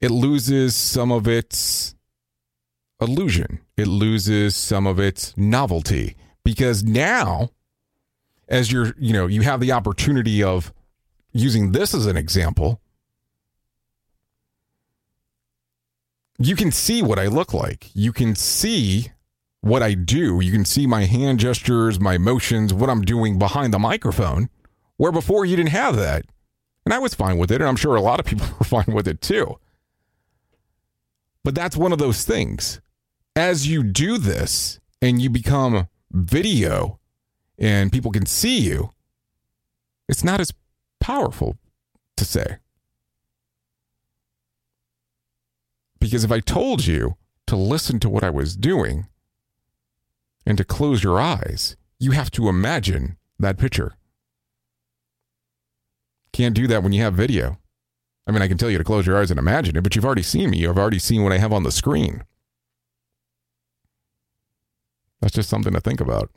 it 0.00 0.10
loses 0.10 0.74
some 0.74 1.12
of 1.12 1.26
its 1.28 1.94
illusion. 3.00 3.60
It 3.76 3.86
loses 3.86 4.56
some 4.56 4.86
of 4.86 4.98
its 4.98 5.36
novelty 5.36 6.16
because 6.44 6.82
now 6.82 7.50
as 8.48 8.72
you're, 8.72 8.94
you 8.98 9.12
know, 9.12 9.26
you 9.26 9.42
have 9.42 9.60
the 9.60 9.72
opportunity 9.72 10.42
of 10.42 10.72
using 11.40 11.72
this 11.72 11.94
as 11.94 12.06
an 12.06 12.16
example, 12.16 12.80
you 16.38 16.54
can 16.54 16.70
see 16.70 17.02
what 17.02 17.18
I 17.18 17.26
look 17.26 17.52
like. 17.52 17.90
You 17.94 18.12
can 18.12 18.36
see 18.36 19.12
what 19.60 19.82
I 19.82 19.94
do. 19.94 20.40
You 20.40 20.52
can 20.52 20.64
see 20.64 20.86
my 20.86 21.04
hand 21.04 21.40
gestures, 21.40 21.98
my 21.98 22.16
motions, 22.16 22.72
what 22.72 22.90
I'm 22.90 23.02
doing 23.02 23.38
behind 23.38 23.74
the 23.74 23.78
microphone, 23.78 24.48
where 24.96 25.12
before 25.12 25.44
you 25.44 25.56
didn't 25.56 25.70
have 25.70 25.96
that. 25.96 26.24
And 26.84 26.94
I 26.94 26.98
was 26.98 27.14
fine 27.14 27.38
with 27.38 27.50
it. 27.50 27.60
And 27.60 27.68
I'm 27.68 27.76
sure 27.76 27.96
a 27.96 28.00
lot 28.00 28.20
of 28.20 28.26
people 28.26 28.46
were 28.58 28.64
fine 28.64 28.94
with 28.94 29.08
it 29.08 29.20
too. 29.20 29.58
But 31.44 31.54
that's 31.54 31.76
one 31.76 31.92
of 31.92 31.98
those 31.98 32.24
things. 32.24 32.80
As 33.34 33.66
you 33.68 33.82
do 33.82 34.18
this 34.18 34.80
and 35.00 35.20
you 35.20 35.30
become 35.30 35.88
video 36.10 36.98
and 37.58 37.92
people 37.92 38.10
can 38.10 38.26
see 38.26 38.58
you, 38.58 38.92
it's 40.08 40.24
not 40.24 40.40
as 40.40 40.52
powerful 41.08 41.56
to 42.18 42.24
say. 42.26 42.58
Because 45.98 46.22
if 46.22 46.30
I 46.30 46.40
told 46.40 46.84
you 46.86 47.16
to 47.46 47.56
listen 47.56 47.98
to 48.00 48.10
what 48.10 48.22
I 48.22 48.28
was 48.28 48.54
doing 48.54 49.06
and 50.44 50.58
to 50.58 50.64
close 50.64 51.02
your 51.02 51.18
eyes, 51.18 51.76
you 51.98 52.10
have 52.10 52.30
to 52.32 52.50
imagine 52.50 53.16
that 53.38 53.56
picture. 53.56 53.94
Can't 56.34 56.54
do 56.54 56.66
that 56.66 56.82
when 56.82 56.92
you 56.92 57.02
have 57.02 57.14
video. 57.14 57.56
I 58.26 58.30
mean, 58.30 58.42
I 58.42 58.48
can 58.48 58.58
tell 58.58 58.68
you 58.68 58.76
to 58.76 58.84
close 58.84 59.06
your 59.06 59.16
eyes 59.16 59.30
and 59.30 59.38
imagine 59.38 59.78
it, 59.78 59.82
but 59.82 59.96
you've 59.96 60.04
already 60.04 60.22
seen 60.22 60.50
me. 60.50 60.58
You've 60.58 60.76
already 60.76 60.98
seen 60.98 61.22
what 61.22 61.32
I 61.32 61.38
have 61.38 61.54
on 61.54 61.62
the 61.62 61.72
screen. 61.72 62.22
That's 65.22 65.34
just 65.34 65.48
something 65.48 65.72
to 65.72 65.80
think 65.80 66.02
about. 66.02 66.30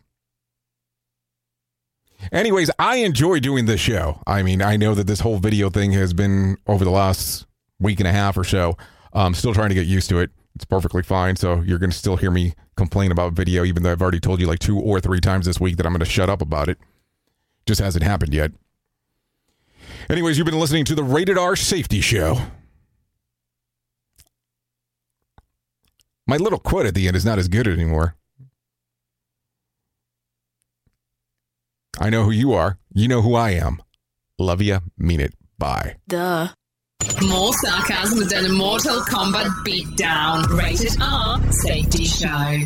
Anyways, 2.31 2.71
I 2.79 2.97
enjoy 2.97 3.39
doing 3.39 3.65
this 3.65 3.79
show. 3.79 4.21
I 4.27 4.43
mean, 4.43 4.61
I 4.61 4.77
know 4.77 4.93
that 4.95 5.07
this 5.07 5.21
whole 5.21 5.37
video 5.37 5.69
thing 5.69 5.91
has 5.93 6.13
been 6.13 6.57
over 6.67 6.85
the 6.85 6.91
last 6.91 7.45
week 7.79 7.99
and 7.99 8.07
a 8.07 8.11
half 8.11 8.37
or 8.37 8.43
so. 8.43 8.77
I'm 9.13 9.33
still 9.33 9.53
trying 9.53 9.69
to 9.69 9.75
get 9.75 9.87
used 9.87 10.09
to 10.09 10.19
it. 10.19 10.31
It's 10.55 10.65
perfectly 10.65 11.03
fine. 11.03 11.35
So 11.35 11.61
you're 11.61 11.79
going 11.79 11.91
to 11.91 11.97
still 11.97 12.17
hear 12.17 12.31
me 12.31 12.53
complain 12.75 13.11
about 13.11 13.33
video, 13.33 13.63
even 13.63 13.83
though 13.83 13.91
I've 13.91 14.01
already 14.01 14.19
told 14.19 14.39
you 14.39 14.47
like 14.47 14.59
two 14.59 14.79
or 14.79 14.99
three 14.99 15.19
times 15.19 15.45
this 15.45 15.59
week 15.59 15.77
that 15.77 15.85
I'm 15.85 15.93
going 15.93 15.99
to 15.99 16.05
shut 16.05 16.29
up 16.29 16.41
about 16.41 16.69
it. 16.69 16.77
Just 17.65 17.81
hasn't 17.81 18.03
happened 18.03 18.33
yet. 18.33 18.51
Anyways, 20.09 20.37
you've 20.37 20.45
been 20.45 20.59
listening 20.59 20.85
to 20.85 20.95
the 20.95 21.03
Rated 21.03 21.37
R 21.37 21.55
Safety 21.55 22.01
Show. 22.01 22.39
My 26.27 26.37
little 26.37 26.59
quote 26.59 26.85
at 26.85 26.95
the 26.95 27.07
end 27.07 27.15
is 27.15 27.25
not 27.25 27.39
as 27.39 27.47
good 27.47 27.67
anymore. 27.67 28.15
I 32.01 32.09
know 32.09 32.23
who 32.23 32.31
you 32.31 32.53
are. 32.53 32.79
You 32.93 33.07
know 33.07 33.21
who 33.21 33.35
I 33.35 33.51
am. 33.51 33.79
Love 34.39 34.59
ya. 34.63 34.79
Mean 34.97 35.19
it. 35.19 35.35
Bye. 35.59 35.97
Duh. 36.07 36.47
More 37.21 37.53
sarcasm 37.53 38.27
than 38.27 38.45
a 38.45 38.49
Mortal 38.49 39.01
Kombat 39.01 39.45
beatdown. 39.63 40.47
Rated 40.57 40.99
R 40.99 41.39
Safety 41.51 42.05
Show. 42.05 42.65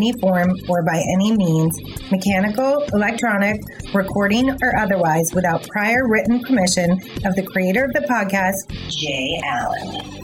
any 0.01 0.13
form 0.19 0.57
or 0.67 0.81
by 0.83 1.03
any 1.13 1.35
means, 1.37 1.77
mechanical, 2.11 2.83
electronic, 2.93 3.61
recording, 3.93 4.49
or 4.61 4.75
otherwise, 4.77 5.31
without 5.33 5.67
prior 5.67 6.07
written 6.07 6.41
permission 6.43 6.91
of 7.25 7.35
the 7.35 7.43
creator 7.43 7.85
of 7.85 7.93
the 7.93 8.01
podcast, 8.01 8.69
Jay 8.89 9.39
Allen. 9.45 10.21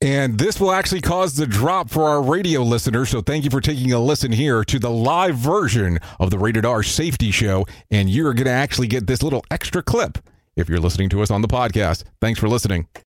And 0.00 0.38
this 0.38 0.60
will 0.60 0.72
actually 0.72 1.00
cause 1.00 1.34
the 1.34 1.46
drop 1.46 1.90
for 1.90 2.04
our 2.04 2.22
radio 2.22 2.62
listeners. 2.62 3.08
So 3.08 3.20
thank 3.20 3.44
you 3.44 3.50
for 3.50 3.60
taking 3.60 3.92
a 3.92 3.98
listen 3.98 4.30
here 4.30 4.62
to 4.62 4.78
the 4.78 4.90
live 4.90 5.36
version 5.36 5.98
of 6.20 6.30
the 6.30 6.38
Rated 6.38 6.64
R 6.64 6.82
Safety 6.82 7.30
Show. 7.30 7.66
And 7.90 8.08
you're 8.08 8.34
going 8.34 8.44
to 8.44 8.52
actually 8.52 8.86
get 8.86 9.08
this 9.08 9.22
little 9.22 9.44
extra 9.50 9.82
clip 9.82 10.18
if 10.54 10.68
you're 10.68 10.78
listening 10.78 11.08
to 11.08 11.22
us 11.22 11.30
on 11.30 11.42
the 11.42 11.48
podcast. 11.48 12.04
Thanks 12.20 12.38
for 12.38 12.48
listening. 12.48 12.86